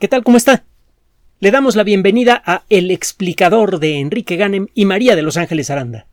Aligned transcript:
¿Qué 0.00 0.08
tal? 0.08 0.24
¿Cómo 0.24 0.36
está? 0.36 0.64
Le 1.38 1.52
damos 1.52 1.76
la 1.76 1.84
bienvenida 1.84 2.42
a 2.44 2.64
El 2.68 2.90
explicador 2.90 3.78
de 3.78 4.00
Enrique 4.00 4.34
Ganem 4.34 4.66
y 4.74 4.86
María 4.86 5.14
de 5.14 5.22
Los 5.22 5.36
Ángeles 5.36 5.70
Aranda. 5.70 6.08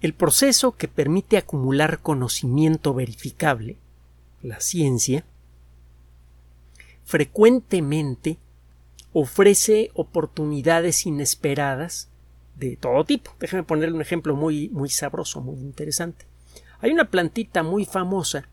El 0.00 0.14
proceso 0.14 0.76
que 0.76 0.86
permite 0.86 1.36
acumular 1.36 1.98
conocimiento 1.98 2.94
verificable, 2.94 3.78
la 4.42 4.60
ciencia, 4.60 5.24
frecuentemente 7.04 8.38
ofrece 9.12 9.90
oportunidades 9.94 11.04
inesperadas 11.04 12.10
de 12.54 12.76
todo 12.76 13.04
tipo. 13.04 13.32
Déjame 13.40 13.64
ponerle 13.64 13.96
un 13.96 14.02
ejemplo 14.02 14.36
muy, 14.36 14.68
muy 14.68 14.88
sabroso, 14.88 15.40
muy 15.40 15.58
interesante. 15.58 16.26
Hay 16.78 16.92
una 16.92 17.10
plantita 17.10 17.64
muy 17.64 17.84
famosa, 17.84 18.48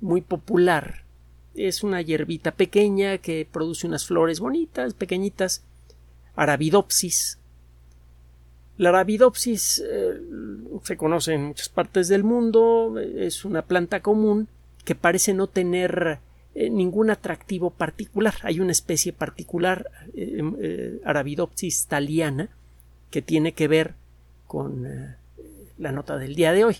muy 0.00 0.20
popular, 0.20 1.01
es 1.54 1.82
una 1.82 2.00
hierbita 2.00 2.52
pequeña 2.52 3.18
que 3.18 3.46
produce 3.50 3.86
unas 3.86 4.06
flores 4.06 4.40
bonitas, 4.40 4.94
pequeñitas, 4.94 5.62
Arabidopsis. 6.34 7.38
La 8.78 8.88
Arabidopsis 8.88 9.82
eh, 9.86 10.20
se 10.82 10.96
conoce 10.96 11.34
en 11.34 11.44
muchas 11.44 11.68
partes 11.68 12.08
del 12.08 12.24
mundo, 12.24 12.98
es 12.98 13.44
una 13.44 13.62
planta 13.62 14.00
común 14.00 14.48
que 14.84 14.94
parece 14.94 15.34
no 15.34 15.46
tener 15.46 16.18
eh, 16.54 16.70
ningún 16.70 17.10
atractivo 17.10 17.70
particular. 17.70 18.34
Hay 18.42 18.60
una 18.60 18.72
especie 18.72 19.12
particular, 19.12 19.90
eh, 20.14 21.00
Arabidopsis 21.04 21.86
thaliana, 21.86 22.48
que 23.10 23.22
tiene 23.22 23.52
que 23.52 23.68
ver 23.68 23.94
con 24.46 25.16
la 25.78 25.92
nota 25.92 26.16
del 26.16 26.34
día 26.34 26.52
de 26.52 26.64
hoy. 26.64 26.76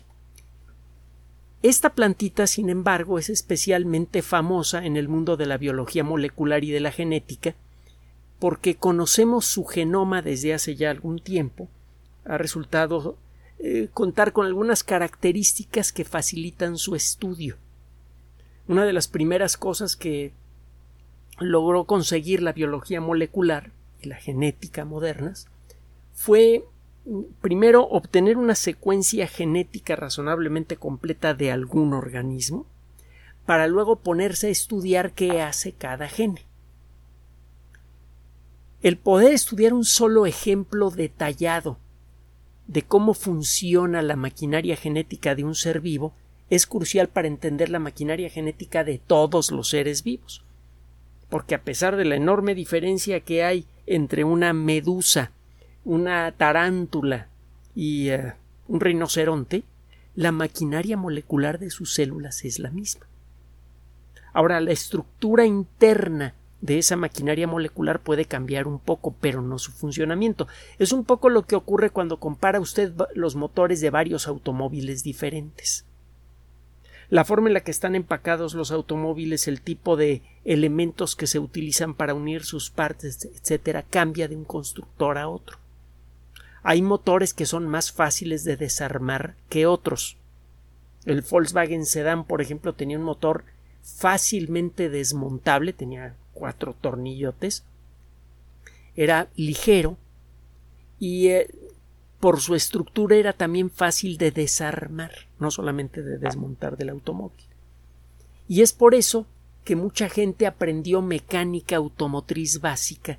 Esta 1.63 1.91
plantita, 1.91 2.47
sin 2.47 2.69
embargo, 2.69 3.19
es 3.19 3.31
especialmente 3.31 4.23
famosa 4.23 4.85
en 4.85 4.97
el 4.97 5.09
mundo 5.09 5.37
de 5.37 5.47
la 5.47 5.59
biología 5.59 6.03
molecular 6.03 6.65
y 6.65 6.71
de 6.71 6.81
la 6.81 6.91
genética 6.91 7.55
porque 8.43 8.75
conocemos 8.75 9.47
su 9.47 9.65
genoma 9.65 10.21
desde 10.21 10.53
hace 10.53 10.75
ya 10.75 10.91
algún 10.91 11.21
tiempo. 11.21 11.69
Ha 12.25 12.39
resultado 12.39 13.17
eh, 13.61 13.89
contar 13.95 14.33
con 14.33 14.47
algunas 14.47 14.83
características 14.83 15.93
que 15.93 16.05
facilitan 16.05 16.77
su 16.77 16.97
estudio. 16.97 17.57
Una 18.67 18.85
de 18.85 18.93
las 18.93 19.07
primeras 19.07 19.57
cosas 19.57 19.95
que 19.95 20.33
logró 21.39 21.85
conseguir 21.85 22.43
la 22.43 22.53
biología 22.53 23.01
molecular 23.01 23.71
y 24.01 24.09
la 24.09 24.17
genética 24.17 24.85
modernas 24.85 25.47
fue 26.13 26.65
primero 27.41 27.89
obtener 27.89 28.37
una 28.37 28.55
secuencia 28.55 29.27
genética 29.27 29.97
razonablemente 29.97 30.77
completa 30.77 31.35
de 31.35 31.51
algún 31.51 31.95
organismo, 31.95 32.67
para 33.47 33.67
luego 33.67 33.97
ponerse 33.97 34.49
a 34.49 34.51
estudiar 34.51 35.13
qué 35.13 35.43
hace 35.43 35.73
cada 35.73 36.09
gene. 36.09 36.47
El 38.83 38.97
poder 38.99 39.33
estudiar 39.33 39.75
un 39.75 39.85
solo 39.85 40.27
ejemplo 40.27 40.91
detallado 40.91 41.79
de 42.67 42.83
cómo 42.83 43.15
funciona 43.15 44.03
la 44.03 44.17
maquinaria 44.17 44.77
genética 44.77 45.35
de 45.35 45.45
un 45.45 45.55
ser 45.55 45.81
vivo 45.81 46.15
es 46.51 46.67
crucial 46.67 47.09
para 47.09 47.29
entender 47.29 47.71
la 47.71 47.79
maquinaria 47.79 48.29
genética 48.29 48.85
de 48.85 48.99
todos 48.99 49.51
los 49.51 49.69
seres 49.71 50.03
vivos. 50.03 50.45
Porque 51.29 51.55
a 51.55 51.63
pesar 51.63 51.97
de 51.97 52.05
la 52.05 52.17
enorme 52.17 52.55
diferencia 52.55 53.21
que 53.21 53.43
hay 53.43 53.67
entre 53.87 54.25
una 54.25 54.53
medusa 54.53 55.33
una 55.85 56.31
tarántula 56.33 57.29
y 57.75 58.09
eh, 58.09 58.35
un 58.69 58.81
rinoceronte, 58.81 59.65
la 60.15 60.33
maquinaria 60.33 60.97
molecular 60.97 61.59
de 61.59 61.71
sus 61.71 61.95
células 61.95 62.45
es 62.45 62.59
la 62.59 62.71
misma. 62.71 63.07
Ahora, 64.33 64.61
la 64.61 64.73
estructura 64.73 65.45
interna 65.45 66.35
de 66.61 66.79
esa 66.79 66.97
maquinaria 66.97 67.47
molecular 67.47 68.01
puede 68.01 68.25
cambiar 68.25 68.69
un 68.69 68.79
poco, 68.79 69.15
pero 69.21 69.43
no 69.43 69.59
su 69.59 69.73
funcionamiento. 69.73 70.47
Es 70.79 70.93
un 70.93 71.05
poco 71.05 71.29
lo 71.29 71.43
que 71.43 71.57
ocurre 71.57 71.91
cuando 71.91 72.19
compara 72.19 72.61
usted 72.61 72.93
los 73.15 73.35
motores 73.35 73.81
de 73.81 73.91
varios 73.91 74.29
automóviles 74.29 75.03
diferentes. 75.03 75.85
La 77.11 77.25
forma 77.27 77.49
en 77.49 77.55
la 77.55 77.61
que 77.61 77.73
están 77.73 77.95
empacados 77.95 78.55
los 78.55 78.71
automóviles, 78.71 79.49
el 79.49 79.61
tipo 79.61 79.97
de 79.97 80.23
elementos 80.45 81.15
que 81.15 81.27
se 81.27 81.41
utilizan 81.41 81.95
para 81.95 82.15
unir 82.15 82.45
sus 82.45 82.71
partes, 82.71 83.25
etcétera, 83.25 83.83
cambia 83.83 84.29
de 84.29 84.37
un 84.37 84.45
constructor 84.45 85.19
a 85.19 85.29
otro. 85.29 85.62
Hay 86.63 86.83
motores 86.83 87.35
que 87.35 87.47
son 87.47 87.67
más 87.67 87.93
fáciles 87.93 88.45
de 88.45 88.57
desarmar 88.57 89.35
que 89.49 89.67
otros. 89.67 90.17
El 91.05 91.23
Volkswagen 91.23 91.85
Sedan, 91.85 92.25
por 92.25 92.41
ejemplo, 92.41 92.75
tenía 92.75 92.99
un 92.99 93.05
motor 93.05 93.45
fácilmente 93.83 94.89
desmontable, 94.89 95.73
tenía 95.73 96.15
cuatro 96.33 96.75
tornillotes, 96.81 97.65
era 98.95 99.29
ligero 99.35 99.97
y 101.01 101.29
eh, 101.29 101.51
por 102.21 102.41
su 102.41 102.55
estructura 102.55 103.17
era 103.17 103.33
también 103.33 103.69
fácil 103.71 104.17
de 104.17 104.31
desarmar, 104.31 105.11
no 105.41 105.51
solamente 105.51 106.03
de 106.03 106.19
desmontar 106.19 106.77
del 106.77 106.91
automóvil. 106.91 107.45
Y 108.47 108.63
es 108.63 108.73
por 108.73 108.95
eso 108.95 109.27
que 109.65 109.75
mucha 109.75 110.09
gente 110.09 110.47
aprendió 110.47 111.03
mecánica 111.03 111.77
automotriz 111.77 112.61
básica 112.61 113.19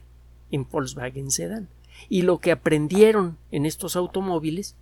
en 0.51 0.65
Volkswagen 0.69 1.31
Sedan 1.31 1.67
y 2.09 2.23
lo 2.23 2.39
que 2.39 2.51
aprendieron 2.51 3.37
en 3.51 3.65
estos 3.65 3.95
automóviles 3.95 4.75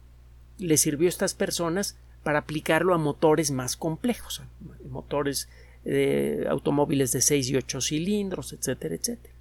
les 0.58 0.82
sirvió 0.82 1.08
a 1.08 1.10
estas 1.10 1.34
personas 1.34 1.98
para 2.24 2.40
aplicarlo 2.40 2.94
a 2.94 2.98
motores 2.98 3.52
más 3.52 3.76
complejos, 3.76 4.42
motores 4.90 5.50
de 5.84 6.46
automóviles 6.50 7.12
de 7.12 7.22
6 7.22 7.50
y 7.50 7.56
8 7.56 7.82
cilindros, 7.82 8.54
etcétera, 8.54 8.96
etcétera. 8.96 9.34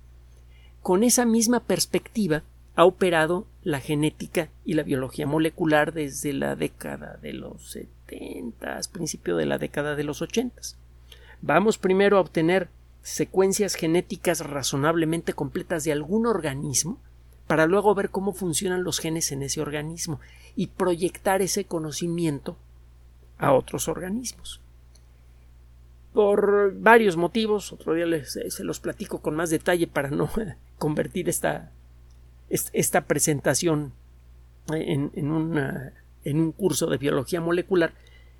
Con 0.82 1.04
esa 1.04 1.26
misma 1.26 1.60
perspectiva 1.60 2.42
ha 2.74 2.84
operado 2.84 3.46
la 3.62 3.80
genética 3.80 4.48
y 4.64 4.74
la 4.74 4.82
biología 4.82 5.26
molecular 5.26 5.92
desde 5.92 6.32
la 6.32 6.56
década 6.56 7.18
de 7.20 7.34
los 7.34 7.72
70, 7.72 8.80
principio 8.90 9.36
de 9.36 9.44
la 9.44 9.58
década 9.58 9.96
de 9.96 10.04
los 10.04 10.22
80. 10.22 10.62
Vamos 11.42 11.76
primero 11.76 12.16
a 12.16 12.20
obtener 12.20 12.68
secuencias 13.02 13.74
genéticas 13.74 14.40
razonablemente 14.40 15.34
completas 15.34 15.84
de 15.84 15.92
algún 15.92 16.26
organismo 16.26 16.98
para 17.50 17.66
luego 17.66 17.96
ver 17.96 18.10
cómo 18.10 18.32
funcionan 18.32 18.84
los 18.84 19.00
genes 19.00 19.32
en 19.32 19.42
ese 19.42 19.60
organismo 19.60 20.20
y 20.54 20.68
proyectar 20.68 21.42
ese 21.42 21.64
conocimiento 21.64 22.56
a 23.38 23.52
otros 23.52 23.88
organismos. 23.88 24.60
Por 26.12 26.78
varios 26.78 27.16
motivos, 27.16 27.72
otro 27.72 27.94
día 27.94 28.06
les, 28.06 28.38
se 28.50 28.62
los 28.62 28.78
platico 28.78 29.20
con 29.20 29.34
más 29.34 29.50
detalle 29.50 29.88
para 29.88 30.10
no 30.10 30.30
convertir 30.78 31.28
esta, 31.28 31.72
esta 32.48 33.00
presentación 33.00 33.94
en, 34.72 35.10
en, 35.16 35.92
en 36.22 36.40
un 36.40 36.52
curso 36.52 36.86
de 36.86 36.98
biología 36.98 37.40
molecular. 37.40 37.94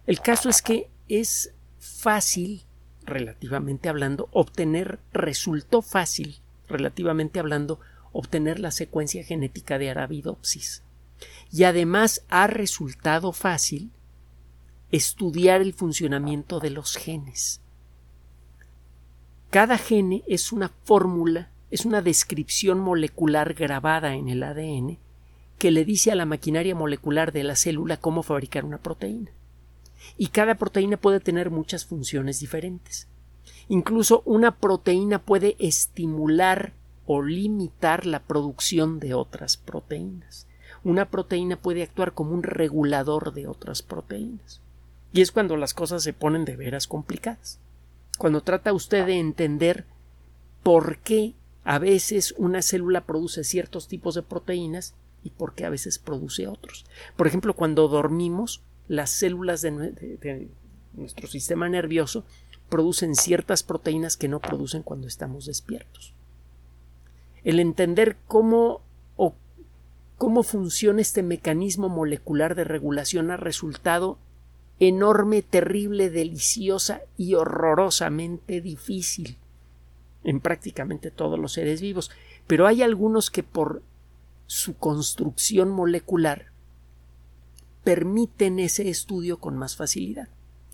El 0.06 0.20
caso 0.20 0.48
es 0.48 0.62
que 0.62 0.88
es 1.08 1.52
fácil, 1.80 2.62
relativamente 3.06 3.88
hablando, 3.88 4.28
obtener, 4.30 5.00
resultó 5.12 5.82
fácil, 5.82 6.36
relativamente 6.68 7.40
hablando, 7.40 7.80
obtener 8.12 8.58
la 8.58 8.70
secuencia 8.70 9.24
genética 9.24 9.78
de 9.78 9.90
Arabidopsis. 9.90 10.82
Y 11.52 11.64
además 11.64 12.24
ha 12.28 12.46
resultado 12.46 13.32
fácil 13.32 13.90
estudiar 14.90 15.60
el 15.60 15.72
funcionamiento 15.72 16.60
de 16.60 16.70
los 16.70 16.96
genes. 16.96 17.60
Cada 19.50 19.78
gene 19.78 20.22
es 20.26 20.52
una 20.52 20.70
fórmula, 20.84 21.50
es 21.70 21.84
una 21.84 22.02
descripción 22.02 22.80
molecular 22.80 23.54
grabada 23.54 24.14
en 24.14 24.28
el 24.28 24.42
ADN 24.42 24.98
que 25.58 25.70
le 25.70 25.84
dice 25.84 26.10
a 26.10 26.14
la 26.14 26.24
maquinaria 26.24 26.74
molecular 26.74 27.32
de 27.32 27.44
la 27.44 27.54
célula 27.54 27.98
cómo 27.98 28.22
fabricar 28.22 28.64
una 28.64 28.78
proteína. 28.78 29.30
Y 30.16 30.28
cada 30.28 30.54
proteína 30.54 30.96
puede 30.96 31.20
tener 31.20 31.50
muchas 31.50 31.84
funciones 31.84 32.40
diferentes. 32.40 33.08
Incluso 33.68 34.22
una 34.24 34.56
proteína 34.56 35.20
puede 35.20 35.56
estimular 35.58 36.72
o 37.12 37.22
limitar 37.22 38.06
la 38.06 38.22
producción 38.22 39.00
de 39.00 39.14
otras 39.14 39.56
proteínas. 39.56 40.46
Una 40.84 41.10
proteína 41.10 41.56
puede 41.56 41.82
actuar 41.82 42.14
como 42.14 42.30
un 42.30 42.44
regulador 42.44 43.34
de 43.34 43.48
otras 43.48 43.82
proteínas. 43.82 44.60
Y 45.12 45.20
es 45.20 45.32
cuando 45.32 45.56
las 45.56 45.74
cosas 45.74 46.04
se 46.04 46.12
ponen 46.12 46.44
de 46.44 46.54
veras 46.54 46.86
complicadas. 46.86 47.58
Cuando 48.16 48.42
trata 48.42 48.72
usted 48.72 49.06
de 49.06 49.18
entender 49.18 49.86
por 50.62 50.98
qué 50.98 51.34
a 51.64 51.80
veces 51.80 52.32
una 52.38 52.62
célula 52.62 53.00
produce 53.06 53.42
ciertos 53.42 53.88
tipos 53.88 54.14
de 54.14 54.22
proteínas 54.22 54.94
y 55.24 55.30
por 55.30 55.56
qué 55.56 55.64
a 55.64 55.70
veces 55.70 55.98
produce 55.98 56.46
otros. 56.46 56.86
Por 57.16 57.26
ejemplo, 57.26 57.56
cuando 57.56 57.88
dormimos, 57.88 58.62
las 58.86 59.10
células 59.10 59.62
de, 59.62 59.72
de 59.72 60.48
nuestro 60.92 61.26
sistema 61.26 61.68
nervioso 61.68 62.24
producen 62.68 63.16
ciertas 63.16 63.64
proteínas 63.64 64.16
que 64.16 64.28
no 64.28 64.38
producen 64.38 64.84
cuando 64.84 65.08
estamos 65.08 65.46
despiertos 65.46 66.14
el 67.44 67.60
entender 67.60 68.16
cómo 68.26 68.82
o 69.16 69.34
cómo 70.18 70.42
funciona 70.42 71.00
este 71.00 71.22
mecanismo 71.22 71.88
molecular 71.88 72.54
de 72.54 72.64
regulación 72.64 73.30
ha 73.30 73.36
resultado 73.36 74.18
enorme, 74.78 75.42
terrible, 75.42 76.10
deliciosa 76.10 77.02
y 77.16 77.34
horrorosamente 77.34 78.60
difícil. 78.60 79.36
en 80.22 80.40
prácticamente 80.40 81.10
todos 81.10 81.38
los 81.38 81.52
seres 81.54 81.80
vivos, 81.80 82.10
pero 82.46 82.66
hay 82.66 82.82
algunos 82.82 83.30
que 83.30 83.42
por 83.42 83.82
su 84.46 84.76
construcción 84.76 85.70
molecular 85.70 86.50
permiten 87.84 88.58
ese 88.58 88.90
estudio 88.90 89.38
con 89.38 89.56
más 89.56 89.76
facilidad. 89.76 90.28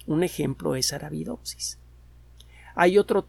Un 0.06 0.22
ejemplo 0.22 0.74
es 0.74 0.92
Arabidopsis. 0.92 1.78
Hay 2.74 2.98
otro, 2.98 3.26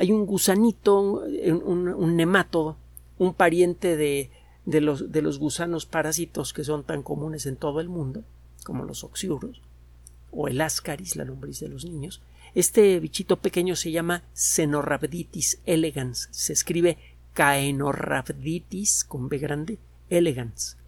hay 0.00 0.12
un 0.12 0.24
gusanito, 0.24 0.98
un, 1.02 1.88
un 1.88 2.76
un 3.18 3.34
pariente 3.34 3.98
de, 3.98 4.30
de, 4.64 4.80
los, 4.80 5.12
de 5.12 5.20
los 5.20 5.38
gusanos 5.38 5.84
parásitos 5.84 6.54
que 6.54 6.64
son 6.64 6.84
tan 6.84 7.02
comunes 7.02 7.44
en 7.44 7.56
todo 7.56 7.80
el 7.80 7.90
mundo, 7.90 8.24
como 8.64 8.84
los 8.84 9.04
oxiuros, 9.04 9.60
o 10.30 10.48
el 10.48 10.58
ascaris, 10.62 11.16
la 11.16 11.24
lombriz 11.24 11.60
de 11.60 11.68
los 11.68 11.84
niños. 11.84 12.22
Este 12.54 12.98
bichito 12.98 13.36
pequeño 13.36 13.76
se 13.76 13.92
llama 13.92 14.22
Cenorhabditis 14.34 15.60
elegans. 15.66 16.28
Se 16.30 16.54
escribe 16.54 16.96
Caenorhabditis 17.34 19.04
con 19.04 19.28
B 19.28 19.36
grande 19.36 19.78
elegans. 20.08 20.78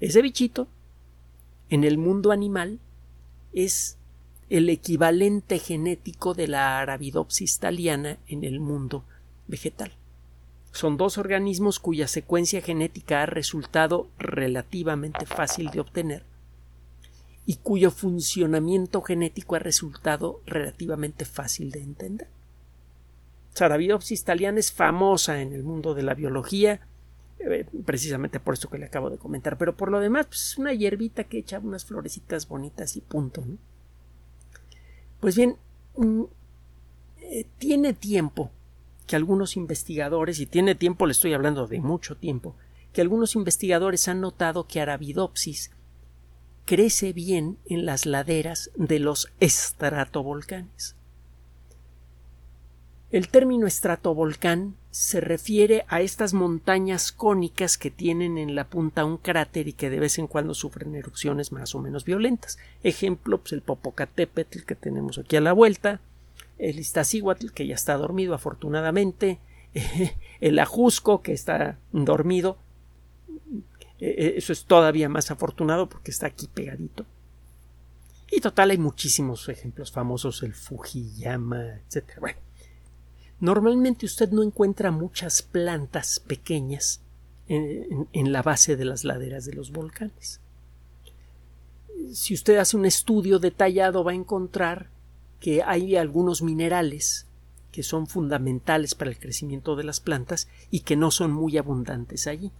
Ese 0.00 0.20
bichito, 0.20 0.68
en 1.70 1.84
el 1.84 1.96
mundo 1.96 2.30
animal, 2.30 2.78
es 3.54 3.96
el 4.50 4.68
equivalente 4.68 5.60
genético 5.60 6.34
de 6.34 6.48
la 6.48 6.80
Arabidopsis 6.80 7.60
thaliana 7.60 8.18
en 8.26 8.42
el 8.42 8.58
mundo 8.58 9.04
vegetal. 9.46 9.92
Son 10.72 10.96
dos 10.96 11.18
organismos 11.18 11.78
cuya 11.78 12.08
secuencia 12.08 12.60
genética 12.60 13.22
ha 13.22 13.26
resultado 13.26 14.08
relativamente 14.18 15.24
fácil 15.24 15.70
de 15.70 15.80
obtener 15.80 16.24
y 17.46 17.56
cuyo 17.56 17.90
funcionamiento 17.90 19.02
genético 19.02 19.54
ha 19.54 19.60
resultado 19.60 20.40
relativamente 20.46 21.24
fácil 21.24 21.70
de 21.70 21.82
entender. 21.82 22.28
Arabidopsis 23.58 24.24
thaliana 24.24 24.58
es 24.58 24.72
famosa 24.72 25.42
en 25.42 25.52
el 25.52 25.62
mundo 25.62 25.94
de 25.94 26.02
la 26.02 26.14
biología, 26.14 26.80
eh, 27.38 27.66
precisamente 27.84 28.40
por 28.40 28.54
esto 28.54 28.70
que 28.70 28.78
le 28.78 28.86
acabo 28.86 29.10
de 29.10 29.18
comentar, 29.18 29.58
pero 29.58 29.76
por 29.76 29.90
lo 29.90 30.00
demás, 30.00 30.26
pues, 30.26 30.52
es 30.52 30.58
una 30.58 30.72
hierbita 30.72 31.24
que 31.24 31.38
echa 31.38 31.58
unas 31.58 31.84
florecitas 31.84 32.48
bonitas 32.48 32.96
y 32.96 33.00
punto. 33.00 33.44
Pues 35.20 35.36
bien, 35.36 35.56
mm, 35.96 36.22
eh, 37.22 37.46
tiene 37.58 37.92
tiempo 37.92 38.50
que 39.06 39.16
algunos 39.16 39.56
investigadores, 39.56 40.40
y 40.40 40.46
tiene 40.46 40.74
tiempo, 40.74 41.06
le 41.06 41.12
estoy 41.12 41.32
hablando 41.32 41.66
de 41.66 41.80
mucho 41.80 42.16
tiempo, 42.16 42.54
que 42.92 43.00
algunos 43.00 43.34
investigadores 43.34 44.08
han 44.08 44.20
notado 44.20 44.66
que 44.66 44.80
Arabidopsis 44.80 45.70
crece 46.64 47.12
bien 47.12 47.58
en 47.66 47.86
las 47.86 48.06
laderas 48.06 48.70
de 48.76 49.00
los 49.00 49.28
estratovolcanes. 49.40 50.96
El 53.12 53.28
término 53.28 53.66
estratovolcán 53.66 54.76
se 54.92 55.20
refiere 55.20 55.84
a 55.88 56.00
estas 56.00 56.32
montañas 56.32 57.10
cónicas 57.10 57.76
que 57.76 57.90
tienen 57.90 58.38
en 58.38 58.54
la 58.54 58.64
punta 58.68 59.04
un 59.04 59.16
cráter 59.16 59.66
y 59.66 59.72
que 59.72 59.90
de 59.90 59.98
vez 59.98 60.18
en 60.18 60.28
cuando 60.28 60.54
sufren 60.54 60.94
erupciones 60.94 61.50
más 61.50 61.74
o 61.74 61.80
menos 61.80 62.04
violentas. 62.04 62.58
Ejemplo, 62.84 63.38
pues 63.38 63.52
el 63.52 63.62
Popocatépetl 63.62 64.60
que 64.60 64.76
tenemos 64.76 65.18
aquí 65.18 65.36
a 65.36 65.40
la 65.40 65.52
vuelta, 65.52 66.00
el 66.58 66.78
Iztaccíhuatl 66.78 67.50
que 67.50 67.66
ya 67.66 67.74
está 67.74 67.96
dormido 67.96 68.32
afortunadamente, 68.32 69.38
el 70.40 70.58
Ajusco 70.60 71.20
que 71.20 71.32
está 71.32 71.78
dormido, 71.90 72.58
e, 73.98 74.06
e, 74.06 74.38
eso 74.38 74.52
es 74.52 74.66
todavía 74.66 75.08
más 75.08 75.32
afortunado 75.32 75.88
porque 75.88 76.12
está 76.12 76.26
aquí 76.28 76.48
pegadito. 76.52 77.06
Y 78.30 78.40
total 78.40 78.70
hay 78.70 78.78
muchísimos 78.78 79.48
ejemplos 79.48 79.90
famosos, 79.90 80.44
el 80.44 80.54
Fujiyama, 80.54 81.80
etc. 81.88 82.20
Bueno, 82.20 82.38
normalmente 83.40 84.06
usted 84.06 84.30
no 84.30 84.42
encuentra 84.42 84.90
muchas 84.90 85.42
plantas 85.42 86.20
pequeñas 86.20 87.00
en, 87.48 88.32
la 88.32 88.42
base 88.42 88.76
de 88.76 88.84
las 88.84 89.04
laderas 89.04 89.44
de 89.44 89.54
los 89.54 89.72
volcanes. 89.72 90.40
Si 92.12 92.32
usted 92.34 92.58
hace 92.58 92.76
un 92.76 92.86
estudio 92.86 93.38
detallado 93.38 94.04
va 94.04 94.12
a 94.12 94.14
encontrar 94.14 94.88
que 95.40 95.62
hay 95.62 95.96
algunos 95.96 96.42
minerales 96.42 97.26
que 97.72 97.82
son 97.82 98.06
fundamentales 98.06 98.94
para 98.94 99.10
el 99.10 99.18
crecimiento 99.18 99.74
de 99.74 99.84
las 99.84 100.00
plantas 100.00 100.48
y 100.70 100.80
que 100.80 100.96
no 100.96 101.10
son 101.10 101.32
muy 101.32 101.56
abundantes 101.56 102.26
allí. 102.26 102.52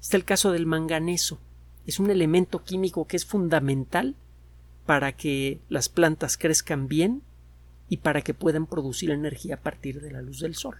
Está 0.00 0.16
el 0.16 0.24
caso 0.24 0.50
del 0.52 0.66
manganeso. 0.66 1.38
Es 1.86 1.98
un 1.98 2.10
elemento 2.10 2.62
químico 2.62 3.06
que 3.06 3.16
es 3.16 3.24
fundamental 3.24 4.16
para 4.86 5.12
que 5.12 5.60
las 5.68 5.88
plantas 5.88 6.36
crezcan 6.36 6.88
bien 6.88 7.22
y 7.90 7.98
para 7.98 8.22
que 8.22 8.32
puedan 8.32 8.66
producir 8.66 9.10
energía 9.10 9.56
a 9.56 9.60
partir 9.60 10.00
de 10.00 10.12
la 10.12 10.22
luz 10.22 10.40
del 10.40 10.54
sol. 10.54 10.76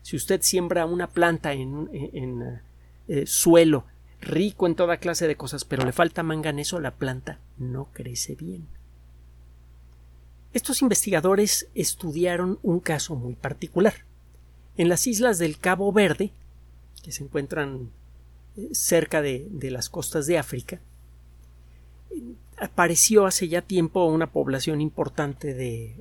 Si 0.00 0.16
usted 0.16 0.40
siembra 0.40 0.86
una 0.86 1.06
planta 1.08 1.52
en, 1.52 2.60
eh, 3.08 3.26
suelo 3.26 3.84
rico 4.20 4.66
en 4.66 4.74
toda 4.74 4.96
clase 4.96 5.28
de 5.28 5.36
cosas, 5.36 5.66
pero 5.66 5.84
le 5.84 5.92
falta 5.92 6.22
manganeso, 6.22 6.80
la 6.80 6.92
planta 6.94 7.40
no 7.58 7.90
crece 7.92 8.34
bien. 8.34 8.66
Estos 10.54 10.80
investigadores 10.80 11.68
estudiaron 11.74 12.58
un 12.62 12.80
caso 12.80 13.14
muy 13.14 13.34
particular. 13.34 14.06
En 14.78 14.88
las 14.88 15.06
islas 15.06 15.38
del 15.38 15.58
Cabo 15.58 15.92
Verde, 15.92 16.32
que 17.02 17.12
se 17.12 17.22
encuentran 17.22 17.90
eh, 18.56 18.70
cerca 18.72 19.20
de 19.20 19.70
las 19.70 19.90
costas 19.90 20.26
de 20.26 20.38
África, 20.38 20.80
apareció 22.58 23.26
hace 23.26 23.48
ya 23.48 23.62
tiempo 23.62 24.06
una 24.06 24.32
población 24.32 24.80
importante 24.80 25.54
de 25.54 25.96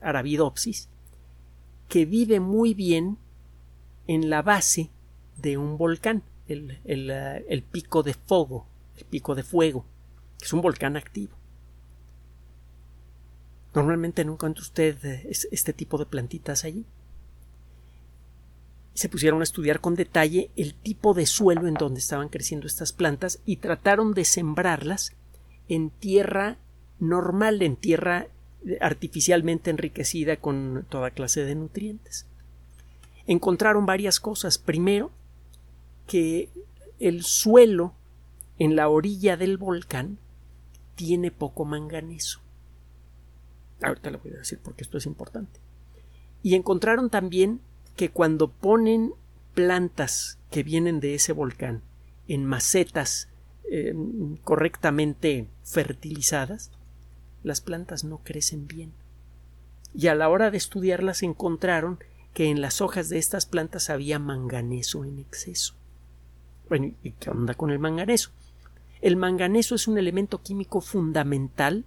Arabidopsis 0.00 0.88
que 1.88 2.04
vive 2.04 2.40
muy 2.40 2.74
bien 2.74 3.18
en 4.06 4.30
la 4.30 4.42
base 4.42 4.90
de 5.36 5.56
un 5.56 5.76
volcán, 5.76 6.22
el, 6.46 6.78
el, 6.84 7.10
el, 7.10 7.62
pico 7.62 8.02
de 8.02 8.14
fuego, 8.14 8.66
el 8.96 9.04
pico 9.04 9.34
de 9.34 9.42
fuego, 9.42 9.84
que 10.38 10.44
es 10.44 10.52
un 10.52 10.60
volcán 10.60 10.96
activo. 10.96 11.32
Normalmente 13.74 14.24
no 14.24 14.32
encuentra 14.32 14.62
usted 14.62 15.04
eh, 15.04 15.28
este 15.30 15.72
tipo 15.72 15.98
de 15.98 16.06
plantitas 16.06 16.64
allí. 16.64 16.84
Se 18.94 19.08
pusieron 19.08 19.40
a 19.40 19.44
estudiar 19.44 19.80
con 19.80 19.94
detalle 19.94 20.50
el 20.56 20.74
tipo 20.74 21.14
de 21.14 21.26
suelo 21.26 21.66
en 21.68 21.74
donde 21.74 22.00
estaban 22.00 22.28
creciendo 22.28 22.66
estas 22.66 22.92
plantas 22.92 23.40
y 23.46 23.56
trataron 23.56 24.12
de 24.14 24.24
sembrarlas 24.24 25.14
en 25.70 25.90
tierra 25.90 26.58
normal, 26.98 27.62
en 27.62 27.76
tierra 27.76 28.26
artificialmente 28.80 29.70
enriquecida 29.70 30.36
con 30.36 30.84
toda 30.88 31.12
clase 31.12 31.44
de 31.44 31.54
nutrientes. 31.54 32.26
Encontraron 33.26 33.86
varias 33.86 34.18
cosas. 34.18 34.58
Primero, 34.58 35.12
que 36.08 36.50
el 36.98 37.22
suelo 37.22 37.94
en 38.58 38.74
la 38.74 38.88
orilla 38.88 39.36
del 39.36 39.56
volcán 39.56 40.18
tiene 40.96 41.30
poco 41.30 41.64
manganeso. 41.64 42.40
Ahorita 43.80 44.10
le 44.10 44.16
voy 44.18 44.32
a 44.32 44.38
decir 44.38 44.58
porque 44.62 44.82
esto 44.82 44.98
es 44.98 45.06
importante. 45.06 45.60
Y 46.42 46.56
encontraron 46.56 47.10
también 47.10 47.60
que 47.96 48.10
cuando 48.10 48.50
ponen 48.50 49.14
plantas 49.54 50.38
que 50.50 50.64
vienen 50.64 50.98
de 50.98 51.14
ese 51.14 51.32
volcán 51.32 51.82
en 52.26 52.44
macetas 52.44 53.28
eh, 53.70 53.94
correctamente 54.44 55.48
fertilizadas, 55.64 56.70
las 57.42 57.60
plantas 57.60 58.04
no 58.04 58.18
crecen 58.18 58.66
bien. 58.66 58.92
Y 59.94 60.06
a 60.06 60.14
la 60.14 60.28
hora 60.28 60.50
de 60.50 60.56
estudiarlas 60.56 61.22
encontraron 61.22 61.98
que 62.34 62.46
en 62.46 62.60
las 62.60 62.80
hojas 62.80 63.08
de 63.08 63.18
estas 63.18 63.46
plantas 63.46 63.90
había 63.90 64.18
manganeso 64.18 65.04
en 65.04 65.18
exceso. 65.18 65.74
Bueno, 66.68 66.92
¿y 67.02 67.12
qué 67.12 67.30
onda 67.30 67.54
con 67.54 67.70
el 67.70 67.78
manganeso? 67.78 68.30
El 69.00 69.16
manganeso 69.16 69.74
es 69.74 69.88
un 69.88 69.98
elemento 69.98 70.42
químico 70.42 70.80
fundamental 70.80 71.84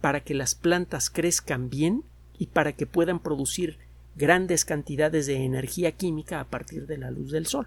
para 0.00 0.20
que 0.20 0.34
las 0.34 0.54
plantas 0.54 1.10
crezcan 1.10 1.68
bien 1.68 2.04
y 2.38 2.46
para 2.46 2.72
que 2.72 2.86
puedan 2.86 3.20
producir 3.20 3.78
grandes 4.16 4.64
cantidades 4.64 5.26
de 5.26 5.44
energía 5.44 5.92
química 5.92 6.40
a 6.40 6.44
partir 6.44 6.86
de 6.86 6.98
la 6.98 7.10
luz 7.10 7.32
del 7.32 7.46
sol. 7.46 7.66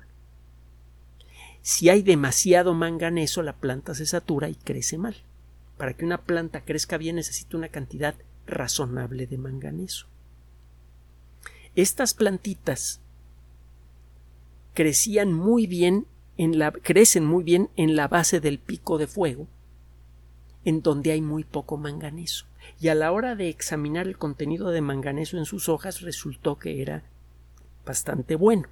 Si 1.67 1.89
hay 1.89 2.01
demasiado 2.01 2.73
manganeso, 2.73 3.43
la 3.43 3.57
planta 3.57 3.93
se 3.93 4.05
satura 4.05 4.47
y 4.47 4.55
crece 4.55 4.97
mal. 4.97 5.17
Para 5.77 5.97
que 5.97 6.05
una 6.05 6.21
planta 6.23 6.63
crezca 6.63 6.97
bien 6.97 7.17
necesita 7.17 7.57
una 7.57 7.67
cantidad 7.67 8.15
razonable 8.45 9.27
de 9.27 9.37
manganeso. 9.37 10.07
Estas 11.75 12.13
plantitas 12.13 13.01
crecían 14.75 15.33
muy 15.33 15.67
bien 15.67 16.05
crecen 16.83 17.25
muy 17.25 17.43
bien 17.43 17.69
en 17.75 17.97
la 17.97 18.07
base 18.07 18.39
del 18.39 18.59
pico 18.59 18.97
de 18.97 19.07
fuego, 19.07 19.45
en 20.63 20.81
donde 20.81 21.11
hay 21.11 21.21
muy 21.21 21.43
poco 21.43 21.75
manganeso. 21.75 22.45
Y 22.79 22.87
a 22.87 22.95
la 22.95 23.11
hora 23.11 23.35
de 23.35 23.49
examinar 23.49 24.07
el 24.07 24.17
contenido 24.17 24.69
de 24.69 24.79
manganeso 24.79 25.37
en 25.37 25.43
sus 25.43 25.67
hojas 25.67 25.99
resultó 25.99 26.57
que 26.59 26.81
era 26.81 27.03
bastante 27.85 28.35
bueno 28.35 28.69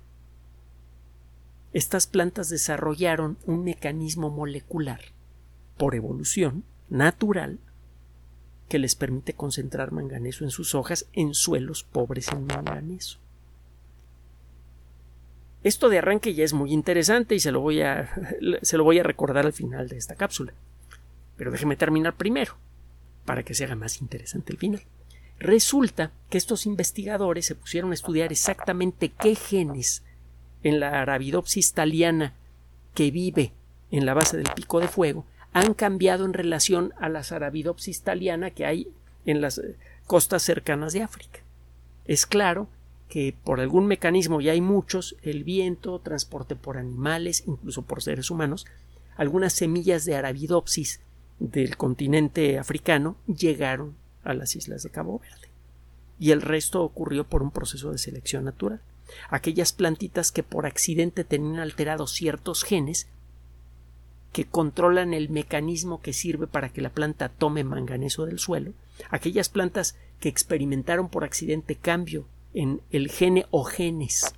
estas 1.75 2.07
plantas 2.07 2.47
desarrollaron 2.47 3.37
un 3.45 3.65
mecanismo 3.65 4.29
molecular 4.29 5.01
por 5.75 5.93
evolución 5.93 6.63
natural 6.87 7.59
que 8.69 8.79
les 8.79 8.95
permite 8.95 9.33
concentrar 9.33 9.91
manganeso 9.91 10.45
en 10.45 10.51
sus 10.51 10.73
hojas 10.73 11.05
en 11.11 11.33
suelos 11.33 11.83
pobres 11.83 12.29
en 12.29 12.45
manganeso. 12.45 13.19
Esto 15.63 15.89
de 15.89 15.97
arranque 15.97 16.33
ya 16.33 16.45
es 16.45 16.53
muy 16.53 16.71
interesante 16.71 17.35
y 17.35 17.41
se 17.41 17.51
lo 17.51 17.59
voy 17.59 17.81
a, 17.81 18.09
se 18.61 18.77
lo 18.77 18.85
voy 18.85 18.99
a 18.99 19.03
recordar 19.03 19.45
al 19.45 19.51
final 19.51 19.89
de 19.89 19.97
esta 19.97 20.15
cápsula. 20.15 20.53
Pero 21.35 21.51
déjeme 21.51 21.75
terminar 21.75 22.15
primero, 22.15 22.55
para 23.25 23.43
que 23.43 23.53
se 23.53 23.65
haga 23.65 23.75
más 23.75 23.99
interesante 23.99 24.53
el 24.53 24.59
final. 24.59 24.81
Resulta 25.39 26.13
que 26.29 26.37
estos 26.37 26.67
investigadores 26.67 27.45
se 27.45 27.55
pusieron 27.55 27.91
a 27.91 27.95
estudiar 27.95 28.31
exactamente 28.31 29.09
qué 29.09 29.35
genes 29.35 30.03
en 30.65 30.79
la 30.79 30.99
Arabidopsis 30.99 31.73
thaliana 31.73 32.33
que 32.95 33.11
vive 33.11 33.53
en 33.91 34.07
la 34.07 34.15
base 34.15 34.35
del 34.35 34.49
pico 34.55 34.79
de 34.79 34.87
fuego 34.87 35.23
han 35.53 35.75
cambiado 35.75 36.25
en 36.25 36.33
relación 36.33 36.91
a 36.97 37.07
las 37.07 37.31
Arabidopsis 37.31 38.01
thaliana 38.01 38.49
que 38.49 38.65
hay 38.65 38.87
en 39.27 39.41
las 39.41 39.59
eh, 39.59 39.77
costas 40.07 40.41
cercanas 40.41 40.91
de 40.93 41.03
África. 41.03 41.41
Es 42.05 42.25
claro 42.25 42.67
que 43.09 43.35
por 43.43 43.59
algún 43.59 43.85
mecanismo, 43.85 44.41
y 44.41 44.49
hay 44.49 44.59
muchos, 44.59 45.15
el 45.21 45.43
viento, 45.43 45.99
transporte 45.99 46.55
por 46.55 46.77
animales, 46.77 47.43
incluso 47.45 47.83
por 47.83 48.01
seres 48.01 48.31
humanos, 48.31 48.65
algunas 49.17 49.53
semillas 49.53 50.03
de 50.03 50.15
Arabidopsis 50.15 50.99
del 51.37 51.77
continente 51.77 52.57
africano 52.57 53.17
llegaron 53.27 53.95
a 54.23 54.33
las 54.33 54.55
islas 54.55 54.81
de 54.81 54.89
Cabo 54.89 55.19
Verde. 55.19 55.49
Y 56.19 56.31
el 56.31 56.41
resto 56.41 56.81
ocurrió 56.81 57.23
por 57.23 57.43
un 57.43 57.51
proceso 57.51 57.91
de 57.91 57.99
selección 57.99 58.45
natural. 58.45 58.81
Aquellas 59.29 59.73
plantitas 59.73 60.31
que 60.31 60.43
por 60.43 60.65
accidente 60.65 61.23
tenían 61.23 61.59
alterados 61.59 62.11
ciertos 62.11 62.63
genes 62.63 63.07
que 64.31 64.45
controlan 64.45 65.13
el 65.13 65.29
mecanismo 65.29 66.01
que 66.01 66.11
sirve 66.11 66.45
para 66.45 66.69
que 66.69 66.81
la 66.81 66.89
planta 66.89 67.29
tome 67.29 67.63
manganeso 67.63 68.25
del 68.25 68.37
suelo, 68.37 68.73
aquellas 69.09 69.47
plantas 69.47 69.95
que 70.19 70.27
experimentaron 70.27 71.07
por 71.07 71.23
accidente 71.23 71.75
cambio 71.75 72.27
en 72.53 72.81
el 72.89 73.09
gene 73.09 73.45
o 73.51 73.63
genes 73.63 74.33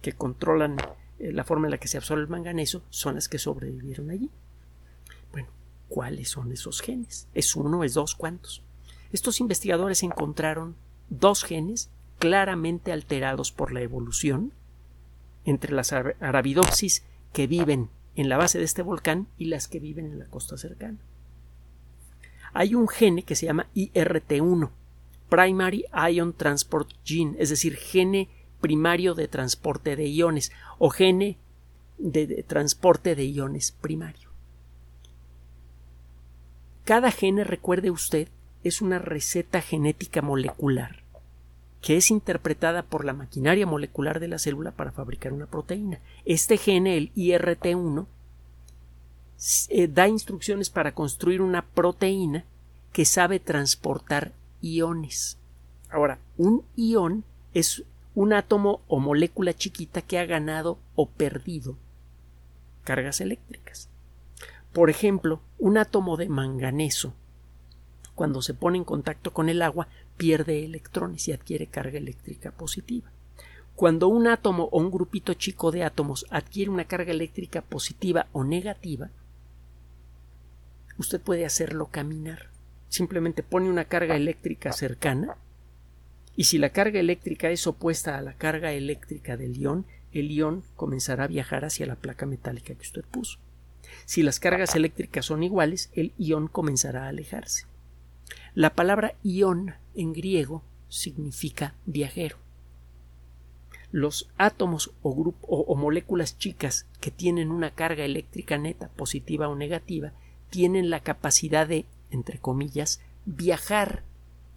que 0.00 0.12
controlan 0.12 0.76
eh, 1.18 1.32
la 1.32 1.44
forma 1.44 1.66
en 1.66 1.72
la 1.72 1.78
que 1.78 1.88
se 1.88 1.96
absorbe 1.96 2.22
el 2.22 2.28
manganeso, 2.28 2.82
son 2.90 3.16
las 3.16 3.28
que 3.28 3.38
sobrevivieron 3.38 4.10
allí. 4.10 4.30
Bueno, 5.32 5.48
¿cuáles 5.88 6.28
son 6.28 6.52
esos 6.52 6.80
genes? 6.80 7.26
¿Es 7.34 7.56
uno? 7.56 7.82
¿Es 7.82 7.94
dos? 7.94 8.14
¿Cuántos? 8.14 8.62
Estos 9.12 9.40
investigadores 9.40 10.02
encontraron 10.02 10.76
dos 11.08 11.44
genes 11.44 11.90
claramente 12.22 12.92
alterados 12.92 13.50
por 13.50 13.72
la 13.72 13.80
evolución 13.80 14.52
entre 15.44 15.72
las 15.72 15.92
arabidopsis 15.92 17.02
que 17.32 17.48
viven 17.48 17.88
en 18.14 18.28
la 18.28 18.36
base 18.36 18.58
de 18.58 18.64
este 18.64 18.82
volcán 18.82 19.26
y 19.38 19.46
las 19.46 19.66
que 19.66 19.80
viven 19.80 20.06
en 20.06 20.20
la 20.20 20.26
costa 20.26 20.56
cercana. 20.56 20.98
Hay 22.52 22.76
un 22.76 22.86
gene 22.86 23.24
que 23.24 23.34
se 23.34 23.46
llama 23.46 23.66
IRT1, 23.74 24.70
Primary 25.28 25.84
Ion 26.12 26.32
Transport 26.32 26.90
Gene, 27.04 27.34
es 27.40 27.50
decir, 27.50 27.74
gene 27.74 28.28
primario 28.60 29.14
de 29.14 29.26
transporte 29.26 29.96
de 29.96 30.06
iones 30.06 30.52
o 30.78 30.90
gene 30.90 31.38
de, 31.98 32.44
transporte 32.46 33.16
de 33.16 33.24
iones 33.24 33.72
primario. 33.72 34.28
Cada 36.84 37.10
gene, 37.10 37.42
recuerde 37.42 37.90
usted, 37.90 38.28
es 38.62 38.80
una 38.80 39.00
receta 39.00 39.60
genética 39.60 40.22
molecular 40.22 41.01
que 41.82 41.96
es 41.96 42.10
interpretada 42.10 42.84
por 42.84 43.04
la 43.04 43.12
maquinaria 43.12 43.66
molecular 43.66 44.20
de 44.20 44.28
la 44.28 44.38
célula 44.38 44.70
para 44.70 44.92
fabricar 44.92 45.32
una 45.32 45.46
proteína. 45.46 45.98
Este 46.24 46.56
gene, 46.56 46.96
el 46.96 47.12
IRT1, 47.14 48.06
eh, 49.68 49.88
da 49.88 50.06
instrucciones 50.06 50.70
para 50.70 50.94
construir 50.94 51.42
una 51.42 51.62
proteína 51.62 52.44
que 52.92 53.04
sabe 53.04 53.40
transportar 53.40 54.32
iones. 54.60 55.38
Ahora, 55.90 56.20
un 56.38 56.64
ion 56.76 57.24
es 57.52 57.82
un 58.14 58.32
átomo 58.32 58.80
o 58.86 59.00
molécula 59.00 59.52
chiquita 59.52 60.02
que 60.02 60.18
ha 60.18 60.24
ganado 60.24 60.78
o 60.94 61.08
perdido 61.08 61.76
cargas 62.84 63.20
eléctricas. 63.20 63.88
Por 64.72 64.88
ejemplo, 64.88 65.40
un 65.58 65.78
átomo 65.78 66.16
de 66.16 66.28
manganeso, 66.28 67.12
cuando 68.14 68.40
se 68.40 68.54
pone 68.54 68.78
en 68.78 68.84
contacto 68.84 69.32
con 69.32 69.48
el 69.48 69.62
agua, 69.62 69.88
pierde 70.22 70.64
electrones 70.64 71.26
y 71.26 71.32
adquiere 71.32 71.66
carga 71.66 71.98
eléctrica 71.98 72.52
positiva. 72.52 73.10
Cuando 73.74 74.06
un 74.06 74.28
átomo 74.28 74.68
o 74.70 74.78
un 74.78 74.88
grupito 74.88 75.34
chico 75.34 75.72
de 75.72 75.82
átomos 75.82 76.26
adquiere 76.30 76.70
una 76.70 76.84
carga 76.84 77.10
eléctrica 77.10 77.60
positiva 77.60 78.28
o 78.30 78.44
negativa, 78.44 79.10
usted 80.96 81.20
puede 81.20 81.44
hacerlo 81.44 81.86
caminar. 81.86 82.50
Simplemente 82.88 83.42
pone 83.42 83.68
una 83.68 83.86
carga 83.86 84.14
eléctrica 84.14 84.70
cercana 84.70 85.34
y 86.36 86.44
si 86.44 86.58
la 86.58 86.70
carga 86.70 87.00
eléctrica 87.00 87.50
es 87.50 87.66
opuesta 87.66 88.16
a 88.16 88.22
la 88.22 88.34
carga 88.34 88.70
eléctrica 88.70 89.36
del 89.36 89.58
ion, 89.58 89.86
el 90.12 90.30
ion 90.30 90.62
comenzará 90.76 91.24
a 91.24 91.26
viajar 91.26 91.64
hacia 91.64 91.86
la 91.86 91.96
placa 91.96 92.26
metálica 92.26 92.76
que 92.76 92.82
usted 92.82 93.04
puso. 93.10 93.40
Si 94.04 94.22
las 94.22 94.38
cargas 94.38 94.76
eléctricas 94.76 95.26
son 95.26 95.42
iguales, 95.42 95.90
el 95.94 96.12
ion 96.16 96.46
comenzará 96.46 97.06
a 97.06 97.08
alejarse. 97.08 97.66
La 98.54 98.76
palabra 98.76 99.16
ion 99.24 99.81
en 99.94 100.12
griego 100.12 100.62
significa 100.88 101.74
viajero. 101.86 102.36
Los 103.90 104.30
átomos 104.38 104.92
o, 105.02 105.34
o, 105.42 105.74
moléculas 105.74 106.38
chicas 106.38 106.86
que 107.00 107.10
tienen 107.10 107.50
una 107.50 107.70
carga 107.70 108.04
eléctrica 108.04 108.56
neta, 108.56 108.88
positiva 108.88 109.48
o 109.48 109.54
negativa, 109.54 110.12
tienen 110.50 110.90
la 110.90 111.00
capacidad 111.00 111.66
de, 111.66 111.84
entre 112.10 112.38
comillas, 112.38 113.00
viajar 113.26 114.02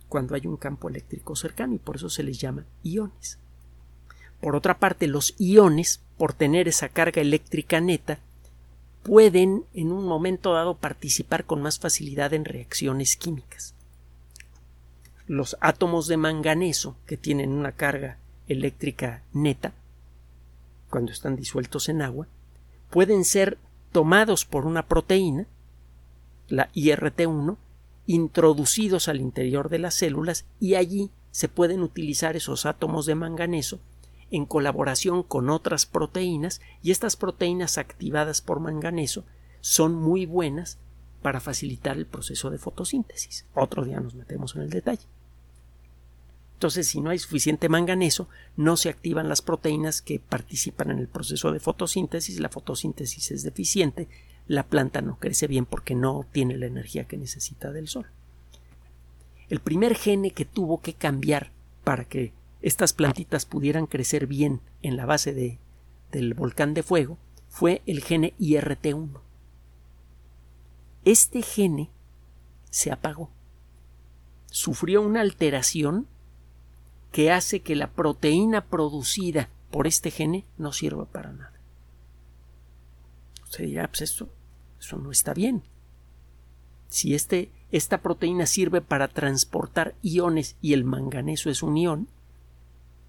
cuando 0.07 0.35
hay 0.35 0.47
un 0.47 0.57
campo 0.57 0.87
eléctrico 0.87 1.35
cercano 1.35 1.75
y 1.75 1.79
por 1.79 1.97
eso 1.97 2.09
se 2.09 2.23
les 2.23 2.39
llama 2.39 2.65
iones. 2.83 3.39
Por 4.39 4.55
otra 4.55 4.79
parte, 4.79 5.07
los 5.07 5.35
iones, 5.37 6.01
por 6.17 6.33
tener 6.33 6.67
esa 6.67 6.89
carga 6.89 7.21
eléctrica 7.21 7.81
neta, 7.81 8.19
pueden 9.03 9.65
en 9.73 9.91
un 9.91 10.05
momento 10.05 10.53
dado 10.53 10.77
participar 10.77 11.45
con 11.45 11.61
más 11.61 11.79
facilidad 11.79 12.33
en 12.33 12.45
reacciones 12.45 13.17
químicas 13.17 13.74
los 15.27 15.57
átomos 15.59 16.07
de 16.07 16.17
manganeso 16.17 16.95
que 17.05 17.17
tienen 17.17 17.51
una 17.51 17.71
carga 17.71 18.17
eléctrica 18.47 19.23
neta, 19.33 19.73
cuando 20.89 21.11
están 21.11 21.35
disueltos 21.35 21.89
en 21.89 22.01
agua, 22.01 22.27
pueden 22.89 23.25
ser 23.25 23.57
tomados 23.91 24.45
por 24.45 24.65
una 24.65 24.87
proteína, 24.87 25.47
la 26.47 26.71
IRT1, 26.73 27.57
introducidos 28.07 29.07
al 29.07 29.19
interior 29.19 29.69
de 29.69 29.79
las 29.79 29.95
células 29.95 30.45
y 30.59 30.75
allí 30.75 31.09
se 31.31 31.49
pueden 31.49 31.81
utilizar 31.81 32.35
esos 32.35 32.65
átomos 32.65 33.05
de 33.05 33.15
manganeso 33.15 33.79
en 34.31 34.45
colaboración 34.45 35.23
con 35.23 35.49
otras 35.49 35.85
proteínas 35.85 36.61
y 36.83 36.91
estas 36.91 37.15
proteínas 37.15 37.77
activadas 37.77 38.41
por 38.41 38.59
manganeso 38.59 39.23
son 39.61 39.95
muy 39.95 40.25
buenas 40.25 40.77
para 41.25 41.39
facilitar 41.39 41.97
el 41.97 42.05
proceso 42.05 42.51
de 42.51 42.59
fotosíntesis. 42.59 43.47
Otro 43.55 43.83
día 43.83 43.99
nos 43.99 44.13
metemos 44.13 44.55
en 44.55 44.61
el 44.61 44.69
detalle. 44.69 45.07
Entonces, 46.53 46.87
si 46.87 47.01
no 47.01 47.09
hay 47.09 47.17
suficiente 47.17 47.67
manganeso, 47.67 48.29
no 48.55 48.77
se 48.77 48.89
activan 48.89 49.27
las 49.27 49.41
proteínas 49.41 50.03
que 50.03 50.19
participan 50.19 50.91
en 50.91 50.99
el 50.99 51.07
proceso 51.07 51.51
de 51.51 51.59
fotosíntesis, 51.59 52.39
la 52.39 52.49
fotosíntesis 52.49 53.31
es 53.31 53.41
deficiente, 53.41 54.07
la 54.45 54.67
planta 54.67 55.01
no 55.01 55.17
crece 55.17 55.47
bien 55.47 55.65
porque 55.65 55.95
no 55.95 56.27
tiene 56.31 56.57
la 56.57 56.67
energía 56.67 57.05
que 57.05 57.17
necesita 57.17 57.71
del 57.71 57.87
sol. 57.87 58.05
El 59.49 59.61
primer 59.61 59.95
gene 59.95 60.29
que 60.29 60.45
tuvo 60.45 60.79
que 60.79 60.93
cambiar 60.93 61.49
para 61.83 62.05
que 62.05 62.33
estas 62.61 62.93
plantitas 62.93 63.47
pudieran 63.47 63.87
crecer 63.87 64.27
bien 64.27 64.61
en 64.83 64.95
la 64.95 65.07
base 65.07 65.33
de, 65.33 65.57
del 66.11 66.35
volcán 66.35 66.75
de 66.75 66.83
fuego 66.83 67.17
fue 67.49 67.81
el 67.87 68.03
gene 68.03 68.35
IRT1 68.39 69.25
este 71.05 71.41
gene 71.41 71.89
se 72.69 72.91
apagó. 72.91 73.29
Sufrió 74.47 75.01
una 75.01 75.21
alteración 75.21 76.07
que 77.11 77.31
hace 77.31 77.61
que 77.61 77.75
la 77.75 77.91
proteína 77.91 78.65
producida 78.65 79.49
por 79.71 79.87
este 79.87 80.11
gene 80.11 80.45
no 80.57 80.73
sirva 80.73 81.05
para 81.05 81.31
nada. 81.31 81.53
Usted 83.43 83.65
dirá, 83.65 83.87
pues 83.87 84.01
eso 84.01 84.97
no 84.97 85.11
está 85.11 85.33
bien. 85.33 85.63
Si 86.89 87.15
este, 87.15 87.49
esta 87.71 88.01
proteína 88.01 88.45
sirve 88.45 88.81
para 88.81 89.07
transportar 89.07 89.95
iones 90.01 90.55
y 90.61 90.73
el 90.73 90.83
manganeso 90.83 91.49
es 91.49 91.63
un 91.63 91.77
ion, 91.77 92.07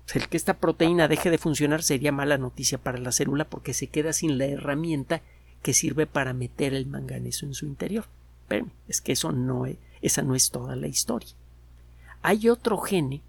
pues 0.04 0.16
el 0.16 0.28
que 0.28 0.36
esta 0.36 0.58
proteína 0.58 1.08
deje 1.08 1.30
de 1.30 1.38
funcionar 1.38 1.82
sería 1.82 2.12
mala 2.12 2.38
noticia 2.38 2.78
para 2.78 2.98
la 2.98 3.12
célula 3.12 3.48
porque 3.48 3.74
se 3.74 3.88
queda 3.88 4.12
sin 4.12 4.38
la 4.38 4.46
herramienta 4.46 5.22
que 5.66 5.75
sirve 5.75 6.06
para 6.06 6.32
meter 6.32 6.75
el 6.75 6.87
manganeso 6.87 7.44
en 7.44 7.52
su 7.52 7.66
interior. 7.66 8.04
Pero 8.46 8.68
es 8.87 9.00
que 9.00 9.11
eso 9.11 9.32
no 9.32 9.66
es, 9.66 9.78
esa 10.00 10.23
no 10.23 10.37
es 10.37 10.52
toda 10.52 10.76
la 10.76 10.87
historia. 10.87 11.35
Hay 12.23 12.49
otro 12.49 12.78
gene 12.78 13.20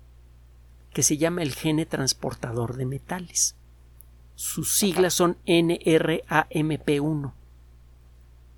que 0.93 1.01
se 1.01 1.17
llama 1.17 1.41
el 1.41 1.55
gene 1.55 1.87
transportador 1.87 2.77
de 2.77 2.85
metales. 2.85 3.55
Sus 4.35 4.77
siglas 4.77 5.15
son 5.15 5.37
NRAMP1. 5.47 7.31